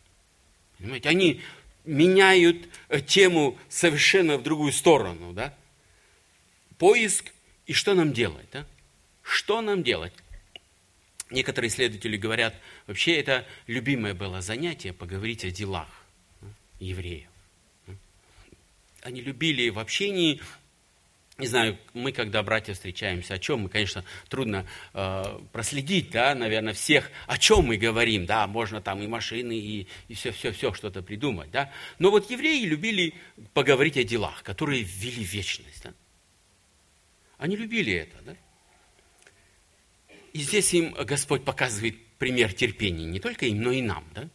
Понимаете, 0.79 1.09
они 1.09 1.41
меняют 1.85 2.69
э, 2.89 3.01
тему 3.01 3.59
совершенно 3.69 4.39
в 4.39 4.43
другую 4.43 4.73
сторону, 4.73 5.33
да? 5.33 5.55
Поиск 6.79 7.33
и 7.67 7.73
что 7.73 7.95
нам 7.95 8.13
делать, 8.13 8.47
да? 8.53 8.67
Что 9.23 9.61
нам 9.61 9.83
делать? 9.83 10.13
Некоторые 11.31 11.69
исследователи 11.69 12.17
говорят, 12.17 12.55
вообще 12.87 13.15
это 13.17 13.47
любимое 13.67 14.15
было 14.15 14.41
занятие 14.41 14.93
поговорить 14.93 15.45
о 15.45 15.51
делах 15.51 15.89
евреев. 16.81 17.29
Они 19.03 19.21
любили 19.21 19.69
в 19.71 19.79
общении 19.79 20.41
не 21.41 21.47
знаю, 21.47 21.79
мы, 21.95 22.13
когда 22.13 22.43
братья 22.43 22.75
встречаемся, 22.75 23.35
о 23.35 23.39
чем 23.39 23.61
мы, 23.61 23.69
конечно, 23.69 24.05
трудно 24.29 24.67
э, 24.93 25.25
проследить, 25.53 26.11
да, 26.11 26.35
наверное, 26.35 26.75
всех, 26.75 27.11
о 27.27 27.39
чем 27.39 27.67
мы 27.67 27.77
говорим, 27.77 28.27
да, 28.27 28.47
можно 28.47 28.81
там 28.81 29.03
и 29.03 29.07
машины, 29.07 29.59
и, 29.59 29.87
все-все-все 30.15 30.73
что-то 30.73 31.03
придумать, 31.03 31.51
да. 31.51 31.73
Но 31.99 32.11
вот 32.11 32.31
евреи 32.31 32.65
любили 32.65 33.15
поговорить 33.55 33.97
о 33.97 34.05
делах, 34.05 34.43
которые 34.43 34.83
ввели 34.83 35.25
вечность, 35.25 35.83
да. 35.83 35.95
Они 37.39 37.57
любили 37.57 37.93
это, 37.93 38.17
да. 38.23 38.37
И 40.33 40.39
здесь 40.39 40.73
им 40.75 40.93
Господь 40.93 41.45
показывает 41.45 41.97
пример 42.19 42.53
терпения, 42.53 43.07
не 43.07 43.19
только 43.19 43.47
им, 43.47 43.63
но 43.63 43.73
и 43.73 43.83
нам, 43.83 44.05
да. 44.15 44.29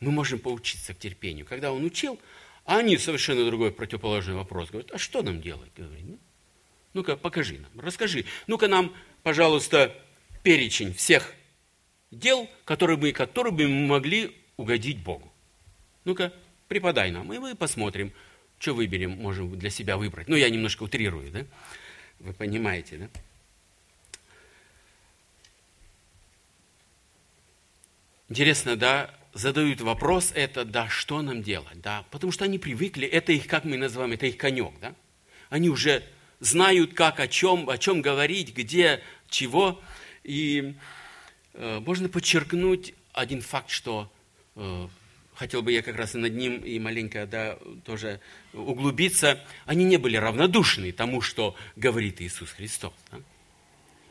Мы 0.00 0.10
можем 0.10 0.38
поучиться 0.38 0.94
к 0.94 0.98
терпению. 0.98 1.46
Когда 1.46 1.72
Он 1.72 1.84
учил, 1.84 2.20
а 2.66 2.78
они 2.78 2.98
совершенно 2.98 3.46
другой 3.46 3.70
противоположный 3.70 4.34
вопрос 4.34 4.70
говорят, 4.70 4.90
а 4.92 4.98
что 4.98 5.22
нам 5.22 5.40
делать, 5.40 5.70
говорит, 5.76 6.04
ну, 6.04 6.18
ну-ка, 6.96 7.14
покажи 7.14 7.58
нам, 7.58 7.70
расскажи. 7.78 8.24
Ну-ка 8.46 8.68
нам, 8.68 8.96
пожалуйста, 9.22 9.94
перечень 10.42 10.94
всех 10.94 11.34
дел, 12.10 12.48
которые 12.64 12.96
бы, 12.96 13.12
которые 13.12 13.52
бы 13.52 13.68
мы 13.68 13.86
могли 13.86 14.34
угодить 14.56 15.02
Богу. 15.02 15.30
Ну-ка, 16.04 16.32
преподай 16.68 17.10
нам, 17.10 17.30
и 17.34 17.38
мы 17.38 17.54
посмотрим, 17.54 18.12
что 18.58 18.74
выберем, 18.74 19.10
можем 19.10 19.58
для 19.58 19.68
себя 19.68 19.98
выбрать. 19.98 20.26
Ну, 20.26 20.36
я 20.36 20.48
немножко 20.48 20.84
утрирую, 20.84 21.30
да? 21.30 21.44
Вы 22.18 22.32
понимаете, 22.32 22.96
да? 22.96 23.08
Интересно, 28.30 28.74
да, 28.74 29.14
задают 29.34 29.82
вопрос 29.82 30.32
это, 30.34 30.64
да, 30.64 30.88
что 30.88 31.20
нам 31.20 31.42
делать, 31.42 31.82
да, 31.82 32.06
потому 32.10 32.32
что 32.32 32.46
они 32.46 32.58
привыкли, 32.58 33.06
это 33.06 33.32
их, 33.32 33.46
как 33.46 33.64
мы 33.64 33.76
называем, 33.76 34.12
это 34.12 34.24
их 34.24 34.38
конек, 34.38 34.72
да. 34.80 34.94
Они 35.50 35.68
уже 35.68 36.02
знают, 36.46 36.94
как, 36.94 37.20
о 37.20 37.28
чем, 37.28 37.68
о 37.68 37.78
чем 37.78 38.02
говорить, 38.02 38.54
где, 38.54 39.02
чего. 39.28 39.80
И 40.24 40.74
э, 41.54 41.80
можно 41.80 42.08
подчеркнуть 42.08 42.94
один 43.12 43.42
факт, 43.42 43.70
что 43.70 44.10
э, 44.54 44.88
хотел 45.34 45.62
бы 45.62 45.72
я 45.72 45.82
как 45.82 45.96
раз 45.96 46.14
и 46.14 46.18
над 46.18 46.34
ним 46.34 46.58
и 46.58 46.78
маленько 46.78 47.26
да, 47.26 47.58
тоже 47.84 48.20
углубиться. 48.52 49.44
Они 49.64 49.84
не 49.84 49.98
были 49.98 50.16
равнодушны 50.16 50.92
тому, 50.92 51.20
что 51.20 51.56
говорит 51.76 52.20
Иисус 52.20 52.50
Христос. 52.50 52.94
Да? 53.10 53.18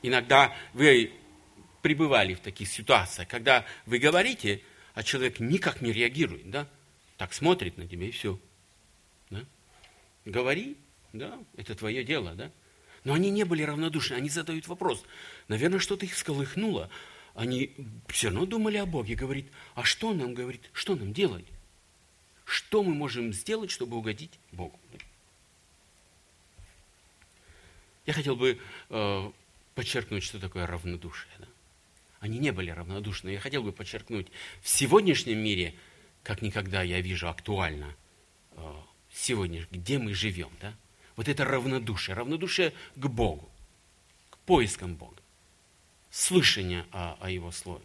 Иногда 0.02 0.56
вы 0.74 1.12
пребывали 1.82 2.34
в 2.34 2.40
таких 2.40 2.68
ситуациях, 2.68 3.28
когда 3.28 3.66
вы 3.86 4.00
говорите, 4.00 4.62
а 4.94 5.04
человек 5.04 5.40
никак 5.40 5.82
не 5.82 5.92
реагирует, 5.92 6.50
да? 6.50 6.68
Так 7.18 7.34
смотрит 7.34 7.78
на 7.78 7.88
тебя 7.88 8.08
и 8.08 8.12
все. 8.12 8.40
Да? 9.30 9.44
Говори, 10.26 10.78
да, 11.18 11.40
это 11.56 11.76
твое 11.76 12.04
дело, 12.04 12.34
да? 12.36 12.52
Но 13.04 13.14
они 13.14 13.30
не 13.30 13.44
были 13.44 13.62
равнодушны, 13.62 14.16
они 14.16 14.30
задают 14.30 14.68
вопрос. 14.68 15.04
Наверное, 15.48 15.80
что-то 15.80 16.06
их 16.06 16.14
всколыхнуло. 16.14 16.90
Они 17.36 17.72
все 18.08 18.30
равно 18.30 18.46
думали 18.46 18.78
о 18.78 18.86
Боге, 18.86 19.16
говорит, 19.16 19.52
а 19.76 19.84
что 19.84 20.14
нам, 20.14 20.34
говорит, 20.34 20.70
что 20.74 20.96
нам 20.96 21.14
делать? 21.14 21.46
Что 22.46 22.84
мы 22.84 22.94
можем 22.94 23.34
сделать, 23.34 23.72
чтобы 23.72 23.98
угодить 23.98 24.40
Богу? 24.52 24.80
Я 28.06 28.14
хотел 28.14 28.36
бы 28.36 28.60
э, 28.90 29.32
подчеркнуть, 29.74 30.24
что 30.24 30.40
такое 30.40 30.66
равнодушие. 30.66 31.32
Да? 31.40 31.48
Они 32.20 32.40
не 32.40 32.52
были 32.52 32.70
равнодушны. 32.72 33.30
Я 33.30 33.40
хотел 33.40 33.64
бы 33.64 33.72
подчеркнуть, 33.72 34.28
в 34.62 34.70
сегодняшнем 34.70 35.40
мире, 35.40 35.76
как 36.24 36.42
никогда 36.42 36.82
я 36.84 37.02
вижу 37.02 37.30
актуально, 37.30 37.96
э, 38.52 38.74
сегодня, 39.12 39.68
где 39.72 39.98
мы 40.00 40.14
живем, 40.14 40.52
да? 40.62 40.74
Вот 41.16 41.28
это 41.28 41.46
равнодушие, 41.46 42.16
равнодушие 42.16 42.74
к 42.96 43.08
Богу, 43.08 43.50
к 44.30 44.38
поискам 44.40 44.96
Бога, 44.96 45.22
слышание 46.10 46.86
о, 46.92 47.18
о 47.22 47.30
Его 47.30 47.52
Слове. 47.52 47.84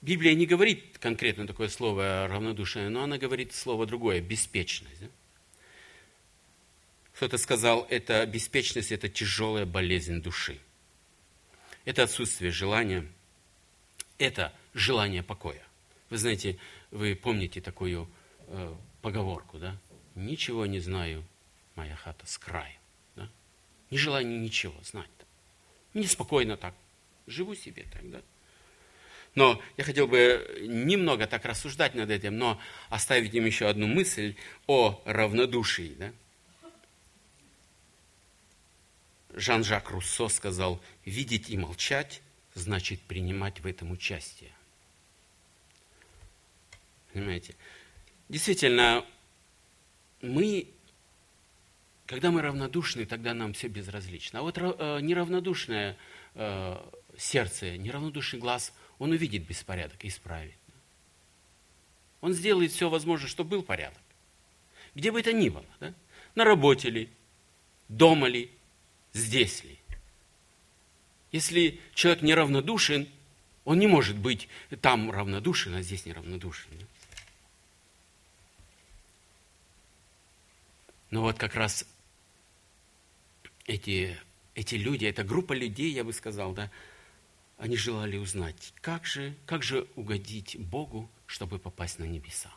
Библия 0.00 0.34
не 0.34 0.46
говорит 0.46 0.98
конкретно 0.98 1.46
такое 1.46 1.68
слово 1.68 2.28
равнодушие, 2.28 2.88
но 2.88 3.02
она 3.02 3.18
говорит 3.18 3.52
слово 3.52 3.84
другое, 3.84 4.20
беспечность. 4.20 5.00
Да? 5.00 5.08
Кто-то 7.14 7.36
сказал, 7.36 7.84
это 7.90 8.24
беспечность, 8.26 8.92
это 8.92 9.08
тяжелая 9.08 9.66
болезнь 9.66 10.22
души. 10.22 10.60
Это 11.84 12.04
отсутствие 12.04 12.52
желания, 12.52 13.06
это 14.18 14.52
желание 14.72 15.24
покоя. 15.24 15.62
Вы 16.10 16.18
знаете, 16.18 16.58
вы 16.92 17.16
помните 17.16 17.60
такую 17.60 18.08
э, 18.48 18.74
поговорку, 19.02 19.58
да? 19.58 19.76
Ничего 20.14 20.66
не 20.66 20.80
знаю, 20.80 21.24
моя 21.74 21.96
хата 21.96 22.26
с 22.26 22.38
краю. 22.38 22.74
Да? 23.16 23.28
Не 23.90 23.98
желаю 23.98 24.26
ничего 24.26 24.74
знать. 24.82 25.10
Да? 25.18 26.00
Неспокойно 26.00 26.56
так. 26.56 26.74
Живу 27.26 27.54
себе 27.54 27.84
так, 27.92 28.10
да? 28.10 28.22
Но 29.34 29.62
я 29.76 29.84
хотел 29.84 30.08
бы 30.08 30.58
немного 30.66 31.26
так 31.26 31.44
рассуждать 31.44 31.94
над 31.94 32.10
этим, 32.10 32.36
но 32.38 32.60
оставить 32.88 33.34
им 33.34 33.44
еще 33.44 33.68
одну 33.68 33.86
мысль 33.86 34.34
о 34.66 35.00
равнодушии. 35.04 35.94
Да? 35.98 36.12
Жан-Жак 39.34 39.90
Руссо 39.90 40.28
сказал, 40.28 40.82
видеть 41.04 41.50
и 41.50 41.56
молчать 41.56 42.22
значит 42.54 43.00
принимать 43.02 43.60
в 43.60 43.66
этом 43.66 43.92
участие. 43.92 44.50
Понимаете? 47.12 47.54
Действительно, 48.28 49.04
мы, 50.20 50.68
когда 52.06 52.30
мы 52.30 52.42
равнодушны, 52.42 53.06
тогда 53.06 53.32
нам 53.32 53.54
все 53.54 53.68
безразлично. 53.68 54.40
А 54.40 54.42
вот 54.42 54.58
э, 54.58 54.98
неравнодушное 55.00 55.96
э, 56.34 56.76
сердце, 57.16 57.76
неравнодушный 57.78 58.38
глаз, 58.38 58.74
он 58.98 59.12
увидит 59.12 59.46
беспорядок 59.46 60.04
и 60.04 60.08
исправит. 60.08 60.56
Он 62.20 62.32
сделает 62.34 62.72
все 62.72 62.90
возможное, 62.90 63.28
чтобы 63.28 63.50
был 63.50 63.62
порядок. 63.62 64.02
Где 64.94 65.10
бы 65.12 65.20
это 65.20 65.32
ни 65.32 65.48
было. 65.48 65.66
Да? 65.80 65.94
На 66.34 66.44
работе 66.44 66.90
ли, 66.90 67.08
дома 67.88 68.28
ли, 68.28 68.50
здесь 69.12 69.64
ли. 69.64 69.78
Если 71.32 71.80
человек 71.94 72.22
неравнодушен, 72.22 73.08
он 73.64 73.78
не 73.78 73.86
может 73.86 74.16
быть 74.16 74.48
там 74.80 75.10
равнодушен, 75.10 75.74
а 75.74 75.82
здесь 75.82 76.06
неравнодушен. 76.06 76.70
Да? 76.78 76.86
Но 81.10 81.22
вот 81.22 81.38
как 81.38 81.54
раз 81.54 81.86
эти, 83.66 84.18
эти 84.54 84.74
люди, 84.74 85.06
эта 85.06 85.24
группа 85.24 85.52
людей, 85.52 85.90
я 85.92 86.04
бы 86.04 86.12
сказал, 86.12 86.52
да, 86.52 86.70
они 87.56 87.76
желали 87.76 88.16
узнать, 88.16 88.72
как 88.80 89.04
же, 89.04 89.34
как 89.46 89.62
же 89.62 89.86
угодить 89.96 90.56
Богу, 90.58 91.10
чтобы 91.26 91.58
попасть 91.58 91.98
на 91.98 92.04
небеса. 92.04 92.50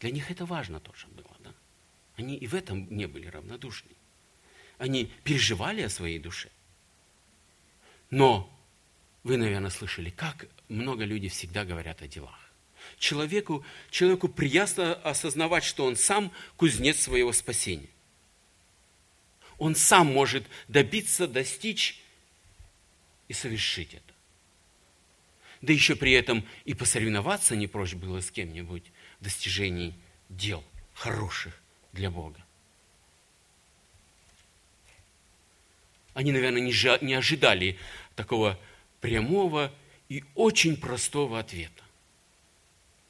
Для 0.00 0.10
них 0.10 0.30
это 0.30 0.46
важно 0.46 0.80
тоже 0.80 1.06
было. 1.08 1.36
Да? 1.40 1.52
Они 2.16 2.36
и 2.36 2.46
в 2.46 2.54
этом 2.54 2.88
не 2.94 3.06
были 3.06 3.26
равнодушны. 3.26 3.90
Они 4.78 5.06
переживали 5.24 5.82
о 5.82 5.88
своей 5.88 6.20
душе. 6.20 6.50
Но 8.10 8.48
вы, 9.24 9.36
наверное, 9.36 9.70
слышали, 9.70 10.10
как 10.10 10.46
много 10.68 11.04
людей 11.04 11.30
всегда 11.30 11.64
говорят 11.64 12.00
о 12.00 12.06
делах 12.06 12.47
человеку, 12.98 13.64
человеку 13.90 14.28
приятно 14.28 14.94
осознавать, 14.94 15.64
что 15.64 15.84
он 15.84 15.96
сам 15.96 16.32
кузнец 16.56 17.00
своего 17.00 17.32
спасения. 17.32 17.88
Он 19.58 19.74
сам 19.74 20.06
может 20.12 20.46
добиться, 20.68 21.26
достичь 21.26 22.00
и 23.26 23.32
совершить 23.32 23.94
это. 23.94 24.14
Да 25.60 25.72
еще 25.72 25.96
при 25.96 26.12
этом 26.12 26.44
и 26.64 26.74
посоревноваться 26.74 27.56
не 27.56 27.66
прочь 27.66 27.94
было 27.94 28.20
с 28.20 28.30
кем-нибудь 28.30 28.84
в 29.18 29.24
достижении 29.24 29.94
дел 30.28 30.62
хороших 30.94 31.60
для 31.92 32.10
Бога. 32.10 32.44
Они, 36.14 36.32
наверное, 36.32 36.60
не 36.60 37.14
ожидали 37.14 37.78
такого 38.16 38.58
прямого 39.00 39.72
и 40.08 40.24
очень 40.34 40.76
простого 40.76 41.38
ответа. 41.38 41.82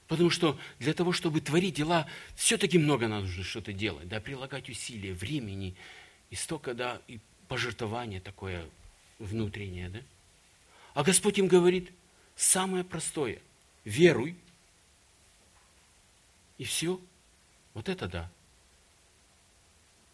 Потому 0.09 0.31
что 0.31 0.59
для 0.79 0.95
того, 0.95 1.13
чтобы 1.13 1.41
творить 1.43 1.75
дела, 1.75 2.07
все-таки 2.35 2.79
много 2.79 3.07
нужно 3.09 3.45
что-то 3.45 3.75
делать, 3.75 4.09
да, 4.09 4.21
прилагать 4.21 4.71
усилия, 4.71 5.13
времени, 5.13 5.77
и 6.31 6.35
столько, 6.35 6.75
да, 6.75 7.01
и 7.07 7.21
пожертвование 7.47 8.21
такое 8.21 8.67
внутреннее, 9.19 9.91
да. 9.91 10.01
А 10.95 11.05
Господь 11.05 11.39
им 11.39 11.47
говорит 11.47 11.91
самое 12.37 12.85
простое. 12.85 13.39
Веруй. 13.85 14.35
И 16.57 16.65
все. 16.65 17.01
Вот 17.75 17.89
это 17.89 18.09
да. 18.09 18.31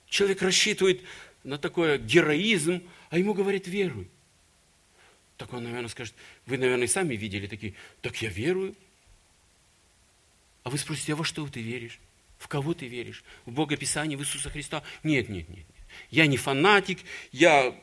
Человек 0.08 0.42
рассчитывает 0.42 1.02
на 1.42 1.56
такой 1.56 1.98
героизм, 1.98 2.82
а 3.10 3.18
ему 3.18 3.32
говорит, 3.32 3.66
веруй. 3.66 4.08
Так 5.36 5.52
он, 5.52 5.64
наверное, 5.64 5.88
скажет, 5.88 6.14
вы, 6.46 6.58
наверное, 6.58 6.86
сами 6.86 7.14
видели 7.14 7.46
такие, 7.46 7.74
так 8.02 8.20
я 8.22 8.28
верую. 8.28 8.74
А 10.64 10.70
вы 10.70 10.78
спросите, 10.78 11.12
а 11.12 11.16
во 11.16 11.24
что 11.24 11.46
ты 11.46 11.60
веришь? 11.60 12.00
В 12.38 12.48
кого 12.48 12.74
ты 12.74 12.86
веришь? 12.86 13.22
В 13.44 13.52
Бога 13.52 13.76
Писания, 13.76 14.16
в 14.16 14.22
Иисуса 14.22 14.50
Христа? 14.50 14.82
Нет, 15.02 15.28
нет, 15.28 15.48
нет. 15.48 15.66
Я 16.10 16.26
не 16.26 16.36
фанатик, 16.36 16.98
я, 17.30 17.78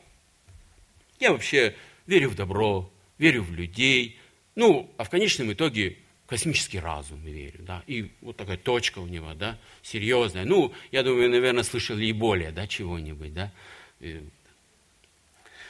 я 1.18 1.32
вообще 1.32 1.74
верю 2.06 2.28
в 2.28 2.34
добро, 2.34 2.92
верю 3.18 3.44
в 3.44 3.52
людей. 3.52 4.18
Ну, 4.56 4.92
а 4.98 5.04
в 5.04 5.10
конечном 5.10 5.52
итоге 5.52 5.96
космический 6.26 6.80
разум, 6.80 7.22
верю, 7.22 7.60
да, 7.60 7.82
и 7.86 8.10
вот 8.20 8.36
такая 8.36 8.56
точка 8.56 8.98
у 8.98 9.06
него, 9.06 9.32
да, 9.34 9.58
серьезная. 9.82 10.44
Ну, 10.44 10.74
я 10.90 11.02
думаю, 11.02 11.30
наверное, 11.30 11.62
слышали 11.62 12.06
и 12.06 12.12
более, 12.12 12.50
да, 12.50 12.66
чего-нибудь, 12.66 13.32
да. 13.32 13.52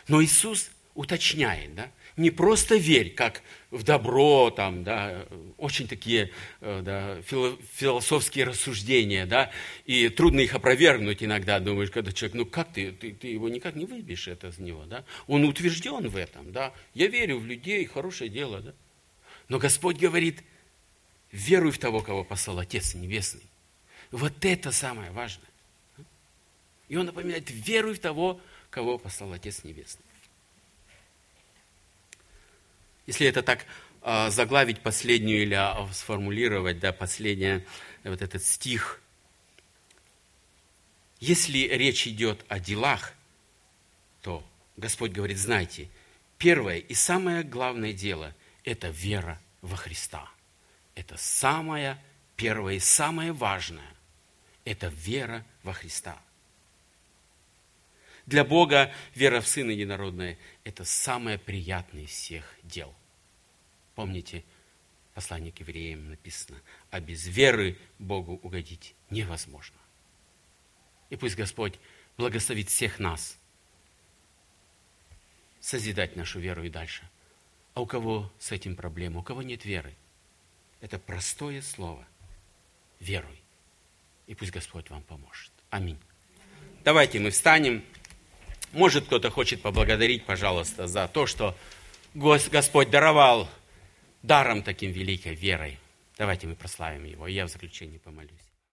Но 0.09 0.23
Иисус 0.23 0.71
уточняет, 0.95 1.75
да, 1.75 1.91
не 2.17 2.31
просто 2.31 2.77
верь, 2.77 3.15
как 3.15 3.43
в 3.71 3.83
добро, 3.85 4.51
там, 4.51 4.85
да, 4.85 5.27
очень 5.57 5.89
такие 5.89 6.31
э, 6.61 6.83
да, 6.85 7.23
философские 7.23 8.45
рассуждения, 8.45 9.25
да, 9.25 9.51
и 9.87 10.09
трудно 10.09 10.41
их 10.41 10.55
опровергнуть 10.55 11.23
иногда, 11.23 11.59
думаешь, 11.59 11.91
когда 11.91 12.13
человек, 12.13 12.35
ну 12.35 12.47
как 12.47 12.73
ты, 12.73 12.93
ты, 12.93 13.13
ты 13.13 13.29
его 13.29 13.49
никак 13.49 13.75
не 13.75 13.87
выбьешь 13.87 14.29
это 14.29 14.49
из 14.49 14.59
него, 14.59 14.85
да, 14.85 15.05
он 15.27 15.45
утвержден 15.45 16.09
в 16.09 16.17
этом, 16.17 16.53
да, 16.53 16.73
я 16.95 17.07
верю 17.07 17.39
в 17.39 17.47
людей, 17.47 17.85
хорошее 17.87 18.29
дело, 18.29 18.61
да, 18.61 18.75
но 19.49 19.59
Господь 19.59 19.97
говорит, 19.97 20.43
веруй 21.31 21.71
в 21.73 21.79
того, 21.79 22.01
кого 22.01 22.25
послал 22.25 22.59
Отец 22.59 22.95
Небесный, 22.95 23.47
вот 24.11 24.45
это 24.45 24.71
самое 24.71 25.11
важное, 25.13 25.49
и 26.89 26.97
он 26.97 27.07
напоминает, 27.07 27.51
веруй 27.51 27.95
в 27.95 28.01
того, 28.01 28.39
кого 28.69 28.99
послал 28.99 29.33
Отец 29.33 29.65
Небесный. 29.65 30.05
Если 33.07 33.27
это 33.27 33.43
так 33.43 33.67
э, 34.03 34.31
заглавить 34.31 34.81
последнюю 34.81 35.43
или 35.43 35.57
э, 35.57 35.93
сформулировать, 35.93 36.79
да, 36.79 36.93
последний 36.93 37.65
вот 38.05 38.23
этот 38.23 38.43
стих. 38.43 39.01
Если 41.21 41.59
речь 41.59 42.07
идет 42.07 42.45
о 42.49 42.59
делах, 42.59 43.13
то 44.23 44.45
Господь 44.77 45.13
говорит, 45.13 45.39
знайте, 45.39 45.89
первое 46.39 46.79
и 46.79 46.95
самое 46.95 47.43
главное 47.43 47.93
дело– 47.93 48.35
это 48.65 48.89
вера 48.89 49.41
во 49.61 49.77
Христа. 49.77 50.29
Это 50.95 51.17
самое 51.17 51.99
первое 52.37 52.75
и 52.75 52.81
самое 52.81 53.33
важное– 53.33 53.95
это 54.65 54.89
вера 54.89 55.45
во 55.63 55.73
Христа. 55.73 56.21
Для 58.27 58.45
Бога 58.45 58.93
вера 59.15 59.41
в 59.41 59.49
Сына 59.49 59.71
Единородное– 59.71 60.39
это 60.65 60.85
самое 60.85 61.39
приятное 61.39 62.05
из 62.05 62.11
всех 62.11 62.45
дел. 62.63 62.95
Помните, 63.95 64.45
послание 65.15 65.53
к 65.53 65.61
евреям 65.61 66.11
написано, 66.11 66.61
а 66.91 67.01
без 67.01 67.27
веры 67.27 67.77
Богу 67.99 68.39
угодить 68.43 68.95
невозможно. 69.11 69.77
И 71.11 71.17
пусть 71.17 71.37
Господь 71.37 71.79
благословит 72.17 72.69
всех 72.69 72.99
нас 72.99 73.39
созидать 75.61 76.17
нашу 76.17 76.41
веру 76.41 76.65
и 76.65 76.69
дальше. 76.69 77.09
А 77.75 77.81
у 77.81 77.87
кого 77.87 78.31
с 78.39 78.53
этим 78.53 78.77
проблема, 78.77 79.21
у 79.21 79.23
кого 79.23 79.43
нет 79.43 79.65
веры, 79.65 79.95
это 80.81 80.99
простое 80.99 81.63
слово. 81.63 82.07
Веруй. 83.01 83.41
И 84.27 84.35
пусть 84.35 84.53
Господь 84.53 84.91
вам 84.91 85.03
поможет. 85.03 85.53
Аминь. 85.71 85.99
Давайте 86.85 87.19
мы 87.21 87.31
встанем. 87.31 87.85
Может, 88.73 89.07
кто-то 89.07 89.31
хочет 89.31 89.63
поблагодарить, 89.63 90.25
пожалуйста, 90.25 90.87
за 90.87 91.09
то, 91.09 91.27
что 91.27 91.57
Господь 92.15 92.91
даровал 92.91 93.49
даром 94.23 94.63
таким 94.63 94.93
великой 94.93 95.35
верой. 95.35 95.79
Давайте 96.19 96.47
мы 96.47 96.55
прославим 96.55 97.05
Его, 97.05 97.27
и 97.27 97.33
я 97.33 97.47
в 97.47 97.51
заключении 97.51 97.99
помолюсь. 97.99 98.52